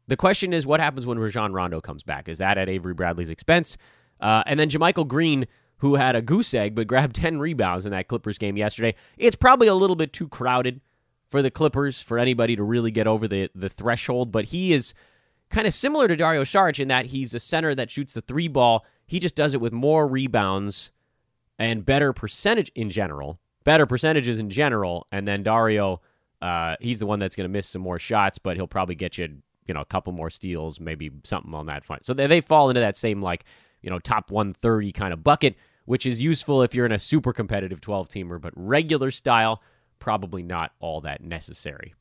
[0.08, 2.28] The question is, what happens when Rajon Rondo comes back?
[2.28, 3.78] Is that at Avery Bradley's expense?
[4.20, 5.46] Uh, and then JaMychal Green,
[5.78, 8.96] who had a goose egg but grabbed 10 rebounds in that Clippers game yesterday.
[9.18, 10.82] It's probably a little bit too crowded
[11.30, 14.94] for the Clippers for anybody to really get over the, the threshold, but he is
[15.50, 18.48] kind of similar to Dario Saric in that he's a center that shoots the three
[18.48, 18.86] ball.
[19.06, 20.92] He just does it with more rebounds
[21.58, 26.02] and better percentage in general, better percentages in general, and then Dario
[26.42, 29.18] Uh, he's the one that's going to miss some more shots, but he'll probably get
[29.18, 29.28] you,
[29.68, 32.06] you know, a couple more steals, maybe something on that front.
[32.06, 33.46] So they, they fall into that same like,
[33.82, 37.34] you know, top 130 kind of bucket, which is useful if you're in a super
[37.34, 39.62] competitive 12 teamer, but regular style,
[40.00, 41.94] probably not all that necessary.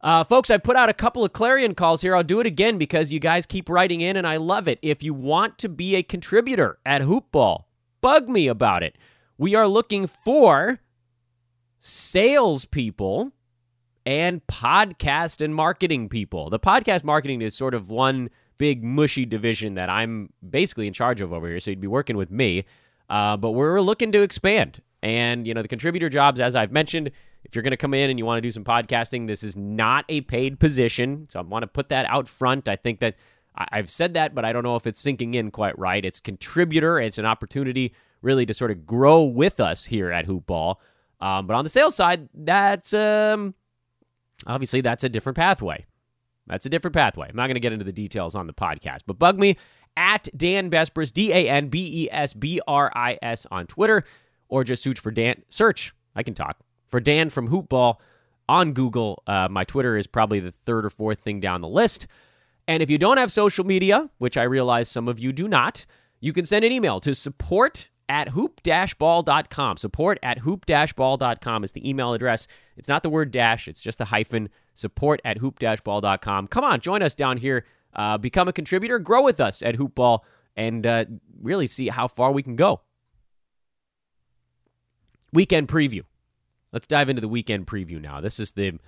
[0.00, 2.14] Uh, folks, I put out a couple of clarion calls here.
[2.14, 4.78] I'll do it again because you guys keep writing in and I love it.
[4.82, 7.64] If you want to be a contributor at Hoopball,
[8.02, 8.98] bug me about it.
[9.38, 10.80] We are looking for
[11.86, 13.30] salespeople
[14.06, 16.48] and podcast and marketing people.
[16.48, 21.20] The podcast marketing is sort of one big mushy division that I'm basically in charge
[21.20, 21.60] of over here.
[21.60, 22.64] So you'd be working with me.
[23.10, 24.80] Uh, but we're looking to expand.
[25.02, 27.10] And, you know, the contributor jobs, as I've mentioned,
[27.44, 29.54] if you're going to come in and you want to do some podcasting, this is
[29.54, 31.26] not a paid position.
[31.28, 32.66] So I want to put that out front.
[32.66, 33.16] I think that
[33.54, 36.02] I've said that, but I don't know if it's sinking in quite right.
[36.02, 36.98] It's contributor.
[36.98, 40.76] It's an opportunity really to sort of grow with us here at Hoopball.
[41.20, 43.54] Um, but on the sales side, that's um,
[44.46, 45.86] obviously that's a different pathway.
[46.46, 47.28] That's a different pathway.
[47.28, 49.56] I'm not going to get into the details on the podcast, but bug me
[49.96, 54.04] at Dan Besbris, D A N B E S B R I S on Twitter
[54.48, 55.42] or just search for Dan.
[55.48, 56.58] Search, I can talk,
[56.88, 57.96] for Dan from Hoopball
[58.48, 59.22] on Google.
[59.26, 62.06] Uh, my Twitter is probably the third or fourth thing down the list.
[62.66, 65.86] And if you don't have social media, which I realize some of you do not,
[66.20, 69.76] you can send an email to support at hoop-ball.com.
[69.76, 72.46] Support at hoop-ball.com is the email address.
[72.76, 74.48] It's not the word dash, it's just the hyphen.
[74.74, 76.48] Support at hoop-ball.com.
[76.48, 77.64] Come on, join us down here.
[77.94, 78.98] Uh, become a contributor.
[78.98, 80.20] Grow with us at Hoopball
[80.56, 81.04] and uh,
[81.40, 82.80] really see how far we can go.
[85.32, 86.02] Weekend preview.
[86.72, 88.20] Let's dive into the weekend preview now.
[88.20, 88.78] This is the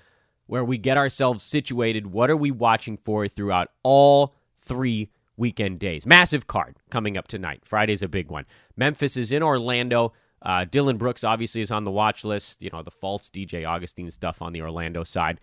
[0.46, 2.08] where we get ourselves situated.
[2.08, 6.06] What are we watching for throughout all three weekend days?
[6.06, 7.62] Massive card coming up tonight.
[7.64, 8.46] Friday's a big one.
[8.76, 10.12] Memphis is in Orlando.
[10.42, 12.62] Uh, Dillon Brooks obviously is on the watch list.
[12.62, 15.40] You know, the Fultz DJ Augustin stuff on the Orlando side.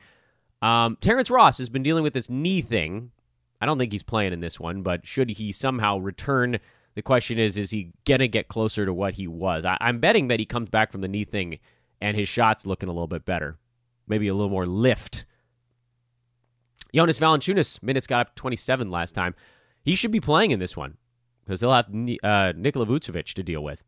[0.62, 3.12] Um, Terrence Ross has been dealing with this knee thing.
[3.60, 6.60] I don't think he's playing in this one, but should he somehow return
[6.96, 9.66] the question is, is he going to get closer to what he was?
[9.66, 11.60] I, am betting that he comes back from the knee thing
[12.00, 13.58] and his shot's looking a little bit better.
[14.08, 15.26] Maybe a little more lift.
[16.94, 19.34] Jonas Valanciunas, minutes got up 27 last time.
[19.84, 20.98] He should be playing in this one
[21.44, 21.88] because he'll have
[22.24, 23.84] uh, Nikola Vucevic to deal with.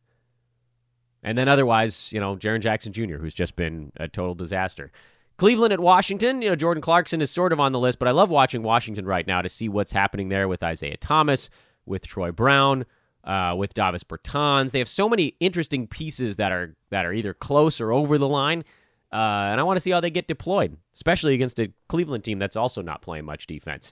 [1.23, 4.91] And then otherwise, you know, Jaren Jackson Jr., who's just been a total disaster.
[5.37, 8.11] Cleveland at Washington, you know, Jordan Clarkson is sort of on the list, but I
[8.11, 11.49] love watching Washington right now to see what's happening there with Isaiah Thomas,
[11.85, 12.85] with Troy Brown,
[13.23, 14.71] uh, with Davis Bertans.
[14.71, 18.29] They have so many interesting pieces that are that are either close or over the
[18.29, 18.63] line,
[19.11, 22.39] uh, and I want to see how they get deployed, especially against a Cleveland team
[22.39, 23.91] that's also not playing much defense.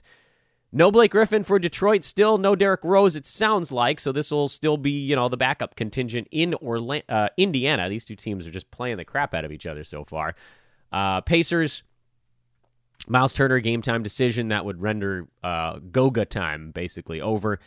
[0.76, 2.02] No Blake Griffin for Detroit.
[2.02, 3.14] Still no Derrick Rose.
[3.14, 4.10] It sounds like so.
[4.10, 7.88] This will still be you know the backup contingent in Orlando, uh, Indiana.
[7.88, 10.34] These two teams are just playing the crap out of each other so far.
[10.92, 11.84] Uh, Pacers.
[13.06, 17.60] Miles Turner game time decision that would render uh, Goga time basically over.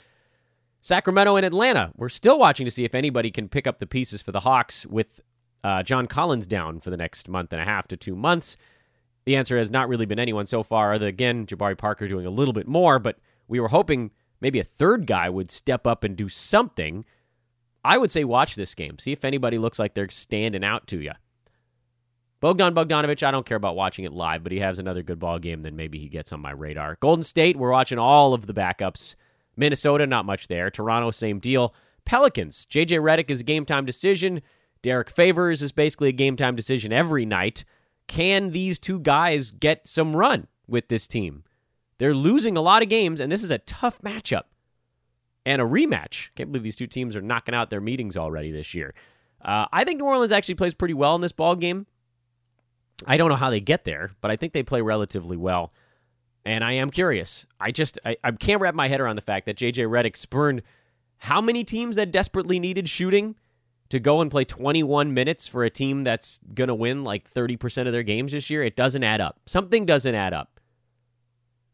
[0.82, 1.92] Sacramento and Atlanta.
[1.96, 4.86] We're still watching to see if anybody can pick up the pieces for the Hawks
[4.86, 5.22] with
[5.64, 8.58] uh, John Collins down for the next month and a half to two months.
[9.28, 12.30] The answer has not really been anyone so far, other again, Jabari Parker doing a
[12.30, 13.18] little bit more, but
[13.50, 17.04] we were hoping maybe a third guy would step up and do something.
[17.84, 18.98] I would say watch this game.
[19.00, 21.12] See if anybody looks like they're standing out to you.
[22.40, 25.40] Bogdan Bogdanovic, I don't care about watching it live, but he has another good ball
[25.40, 26.96] game, then maybe he gets on my radar.
[27.02, 29.16] Golden State, we're watching all of the backups
[29.58, 30.72] Minnesota, not much there.
[30.72, 31.76] Toronto, same deal.
[32.06, 34.42] Pelicans, JJ Redick is a game time decision.
[34.82, 37.66] Derrick Favors is basically a game time decision every night.
[38.08, 41.44] Can these two guys get some run with this team?
[41.98, 44.44] They're losing a lot of games, and this is a tough matchup
[45.46, 46.30] and a rematch.
[46.36, 48.94] Can't believe these two teams are knocking out their meetings already this year.
[49.42, 51.86] Uh, I think New Orleans actually plays pretty well in this ball game.
[53.06, 55.72] I don't know how they get there, but I think they play relatively well
[56.48, 57.46] and I am curious.
[57.60, 60.64] I just I, I can't wrap my head around the fact that JJ Redick spurned
[61.18, 63.36] how many teams that desperately needed shooting
[63.90, 67.88] to go and play 21 minutes for a team that's going to win like 30%
[67.88, 68.64] of their games this year.
[68.64, 69.40] It doesn't add up.
[69.46, 70.60] Something doesn't add up.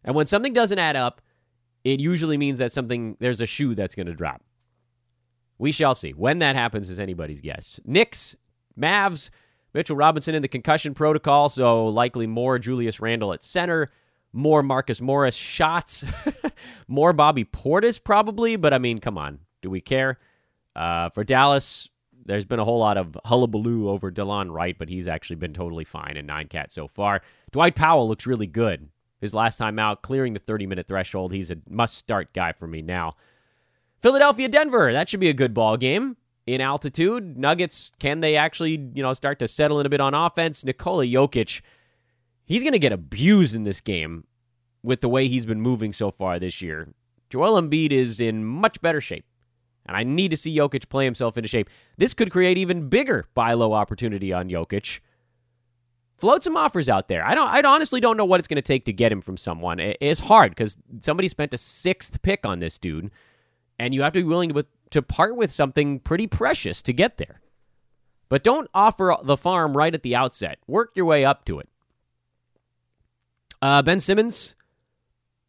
[0.04, 1.22] And when something doesn't add up,
[1.84, 4.42] it usually means that something there's a shoe that's going to drop.
[5.58, 6.12] We shall see.
[6.12, 7.80] When that happens is anybody's guess.
[7.86, 8.36] Knicks,
[8.78, 9.30] Mavs,
[9.74, 13.92] Mitchell Robinson in the concussion protocol, so likely more Julius Randle at center
[14.34, 16.04] more Marcus Morris shots,
[16.88, 20.18] more Bobby Portis probably, but I mean, come on, do we care?
[20.76, 21.88] Uh, for Dallas,
[22.26, 25.84] there's been a whole lot of hullabaloo over Delon Wright, but he's actually been totally
[25.84, 27.22] fine in nine cat so far.
[27.52, 28.90] Dwight Powell looks really good.
[29.20, 31.32] His last time out, clearing the 30 minute threshold.
[31.34, 33.16] He's a must start guy for me now.
[34.02, 34.92] Philadelphia, Denver.
[34.92, 36.18] That should be a good ball game.
[36.46, 37.38] in altitude.
[37.38, 40.66] Nuggets, can they actually, you know, start to settle in a bit on offense?
[40.66, 41.62] Nikola Jokic,
[42.46, 44.26] he's going to get abused in this game
[44.84, 46.90] with the way he's been moving so far this year.
[47.30, 49.26] Joel Embiid is in much better shape.
[49.86, 51.70] And I need to see Jokic play himself into shape.
[51.98, 55.00] This could create even bigger buy low opportunity on Jokic.
[56.18, 57.26] Float some offers out there.
[57.26, 57.50] I don't.
[57.50, 59.80] I honestly don't know what it's going to take to get him from someone.
[59.80, 63.12] It's hard because somebody spent a sixth pick on this dude,
[63.78, 67.18] and you have to be willing to to part with something pretty precious to get
[67.18, 67.42] there.
[68.30, 70.60] But don't offer the farm right at the outset.
[70.66, 71.68] Work your way up to it.
[73.62, 74.56] Uh, ben Simmons,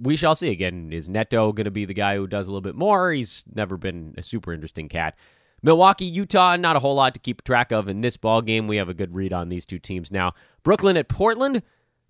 [0.05, 0.51] we shall see.
[0.51, 3.13] Again, is Neto going to be the guy who does a little bit more?
[3.13, 5.17] He's never been a super interesting cat.
[5.63, 8.69] Milwaukee, Utah, not a whole lot to keep track of in this ball game.
[8.69, 10.35] We have a good read on these two teams now.
[10.63, 11.63] Brooklyn at Portland.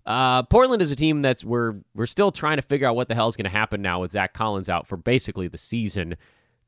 [0.05, 3.15] Uh, Portland is a team that's we're we're still trying to figure out what the
[3.15, 6.15] hell is going to happen now with Zach Collins out for basically the season.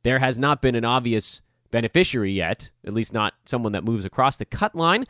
[0.03, 4.37] There has not been an obvious beneficiary yet, at least not someone that moves across
[4.37, 5.05] the cut line.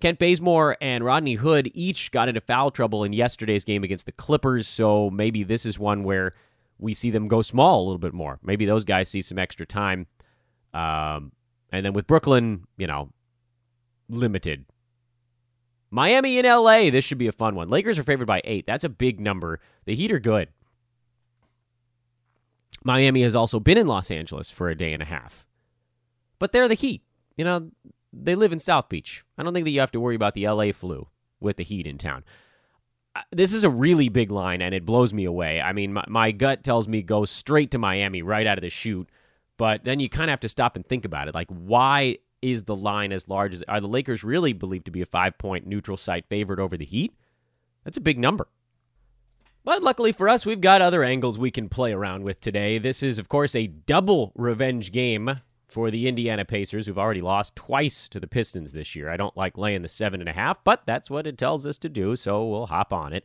[0.00, 4.12] Kent Bazemore and Rodney Hood each got into foul trouble in yesterday's game against the
[4.12, 6.34] Clippers, so maybe this is one where
[6.78, 8.38] we see them go small a little bit more.
[8.42, 10.06] Maybe those guys see some extra time.
[10.72, 11.32] Um,
[11.72, 13.10] and then with Brooklyn, you know,
[14.08, 14.64] limited.
[15.90, 17.68] Miami and LA, this should be a fun one.
[17.68, 18.66] Lakers are favored by eight.
[18.66, 19.58] That's a big number.
[19.86, 20.48] The Heat are good.
[22.84, 25.46] Miami has also been in Los Angeles for a day and a half.
[26.38, 27.02] But they're the Heat.
[27.36, 27.70] You know,
[28.12, 29.24] they live in South Beach.
[29.36, 31.08] I don't think that you have to worry about the LA flu
[31.40, 32.24] with the Heat in town.
[33.32, 35.60] This is a really big line, and it blows me away.
[35.60, 38.70] I mean, my, my gut tells me go straight to Miami right out of the
[38.70, 39.08] chute,
[39.56, 41.34] but then you kind of have to stop and think about it.
[41.34, 45.02] Like, why is the line as large as are the Lakers really believed to be
[45.02, 47.12] a five point neutral site favorite over the Heat?
[47.84, 48.48] That's a big number.
[49.64, 52.78] But luckily for us, we've got other angles we can play around with today.
[52.78, 57.54] This is, of course, a double revenge game for the Indiana Pacers, who've already lost
[57.54, 59.10] twice to the Pistons this year.
[59.10, 61.78] I don't like laying the seven and a half, but that's what it tells us
[61.78, 63.24] to do, so we'll hop on it.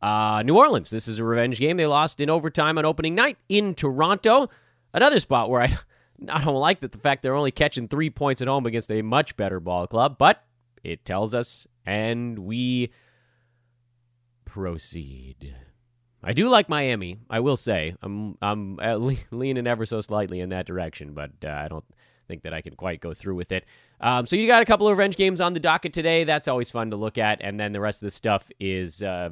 [0.00, 1.76] Uh, New Orleans, this is a revenge game.
[1.76, 4.48] They lost in overtime on opening night in Toronto.
[4.94, 5.78] Another spot where I,
[6.28, 9.02] I don't like that the fact they're only catching three points at home against a
[9.02, 10.44] much better ball club, but
[10.82, 12.92] it tells us, and we
[14.44, 15.54] proceed.
[16.22, 17.18] I do like Miami.
[17.28, 18.76] I will say I'm I'm
[19.30, 21.84] leaning ever so slightly in that direction, but uh, I don't
[22.28, 23.64] think that I can quite go through with it.
[24.00, 26.24] Um, so you got a couple of revenge games on the docket today.
[26.24, 29.02] That's always fun to look at, and then the rest of the stuff is.
[29.02, 29.30] Uh,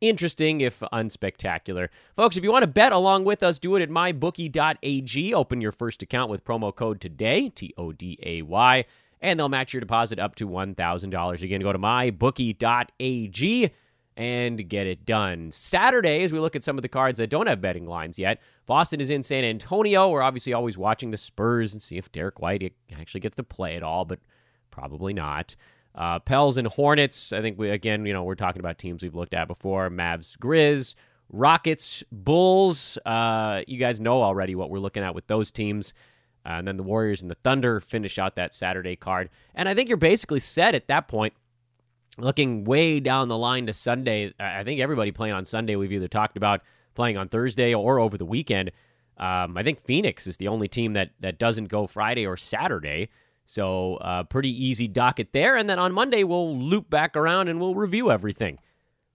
[0.00, 1.90] interesting if unspectacular.
[2.16, 5.34] Folks, if you want to bet along with us, do it at mybookie.ag.
[5.34, 8.86] Open your first account with promo code today, T O D A Y,
[9.20, 11.42] and they'll match your deposit up to $1,000.
[11.42, 13.72] Again, go to mybookie.ag
[14.16, 15.50] and get it done.
[15.50, 18.40] Saturday, as we look at some of the cards that don't have betting lines yet,
[18.66, 20.08] Boston is in San Antonio.
[20.08, 23.76] We're obviously always watching the Spurs and see if Derrick White actually gets to play
[23.76, 24.18] at all, but
[24.70, 25.56] probably not.
[25.94, 27.32] Uh, Pels and Hornets.
[27.32, 30.38] I think we again, you know, we're talking about teams we've looked at before: Mavs,
[30.38, 30.94] Grizz,
[31.30, 32.98] Rockets, Bulls.
[33.04, 35.92] Uh, you guys know already what we're looking at with those teams.
[36.44, 39.28] Uh, and then the Warriors and the Thunder finish out that Saturday card.
[39.54, 41.34] And I think you're basically set at that point
[42.18, 46.08] looking way down the line to Sunday, I think everybody playing on Sunday, we've either
[46.08, 46.62] talked about
[46.94, 48.72] playing on Thursday or over the weekend.
[49.16, 53.10] Um, I think Phoenix is the only team that, that doesn't go Friday or Saturday.
[53.44, 55.56] So, uh, pretty easy docket there.
[55.56, 58.58] And then on Monday, we'll loop back around and we'll review everything.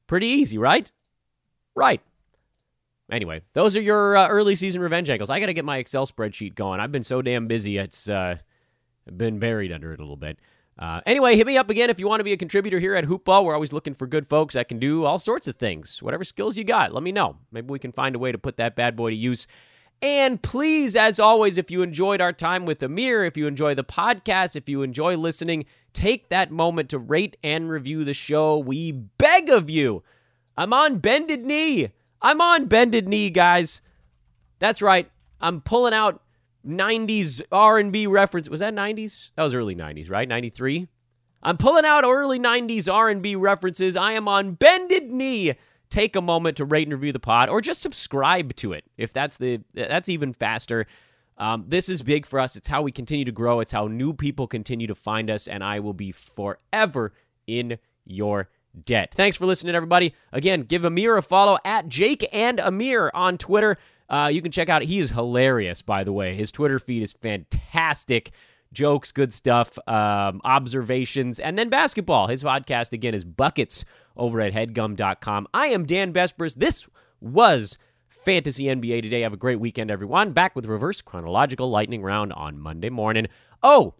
[0.08, 0.92] Pretty easy, right?
[1.74, 2.02] Right.
[3.12, 5.30] Anyway, those are your uh, early season revenge angles.
[5.30, 6.80] I got to get my Excel spreadsheet going.
[6.80, 8.38] I've been so damn busy, it's uh,
[9.16, 10.40] been buried under it a little bit.
[10.78, 13.06] Uh, anyway, hit me up again if you want to be a contributor here at
[13.06, 13.46] Hoopball.
[13.46, 16.04] We're always looking for good folks that can do all sorts of things.
[16.04, 17.38] Whatever skills you got, let me know.
[17.52, 19.48] Maybe we can find a way to put that bad boy to use.
[20.02, 23.84] And please, as always, if you enjoyed our time with Amir, if you enjoy the
[23.84, 28.58] podcast, if you enjoy listening, take that moment to rate and review the show.
[28.58, 30.04] We beg of you.
[30.58, 31.92] I'm on bended knee.
[32.22, 33.82] I'm on bended knee, guys.
[34.60, 35.10] That's right.
[35.40, 36.22] I'm pulling out
[36.66, 38.50] 90s R&B reference.
[38.50, 39.32] Was that 90s?
[39.36, 40.28] That was early 90s, right?
[40.28, 40.88] 93.
[41.44, 43.96] I'm pulling out early 90s R&B references.
[43.96, 45.54] I am on bended knee.
[45.90, 48.84] Take a moment to rate and review the pod or just subscribe to it.
[48.98, 50.88] If that's the that's even faster.
[51.38, 52.56] Um, this is big for us.
[52.56, 53.60] It's how we continue to grow.
[53.60, 57.14] It's how new people continue to find us, and I will be forever
[57.46, 58.50] in your
[58.84, 59.14] debt.
[59.14, 60.14] Thanks for listening, everybody.
[60.32, 63.78] Again, give Amir a follow at Jake and Amir on Twitter.
[64.10, 64.84] Uh, you can check out.
[64.84, 66.36] He is hilarious, by the way.
[66.36, 68.32] His Twitter feed is fantastic.
[68.74, 72.28] Jokes, good stuff, um, observations, and then basketball.
[72.28, 73.86] His podcast again is buckets
[74.18, 75.48] over at headgum.com.
[75.54, 76.56] I am Dan Besbris.
[76.56, 76.86] This
[77.22, 77.78] was
[78.10, 79.22] Fantasy NBA today.
[79.22, 80.32] Have a great weekend, everyone.
[80.34, 83.28] Back with reverse chronological lightning round on Monday morning.
[83.64, 83.94] Oh,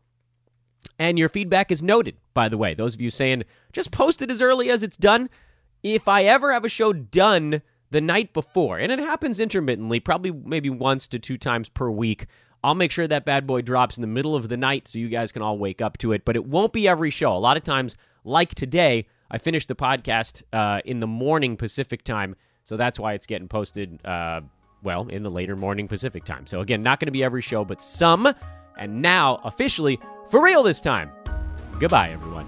[1.00, 2.74] and your feedback is noted, by the way.
[2.74, 3.44] Those of you saying,
[3.74, 5.30] just post it as early as it's done.
[5.84, 10.32] If I ever have a show done the night before, and it happens intermittently, probably
[10.32, 12.26] maybe once to two times per week,
[12.64, 15.08] I'll make sure that bad boy drops in the middle of the night so you
[15.08, 16.26] guys can all wake up to it.
[16.26, 17.32] But it won't be every show.
[17.32, 22.04] A lot of times, like today, I finished the podcast uh, in the morning Pacific
[22.04, 22.36] time.
[22.64, 24.42] So that's why it's getting posted, uh,
[24.82, 26.48] well, in the later morning Pacific time.
[26.48, 28.34] So again, not going to be every show, but some.
[28.78, 30.00] And now, officially,
[30.32, 31.12] for real this time.
[31.80, 32.48] Goodbye, everyone.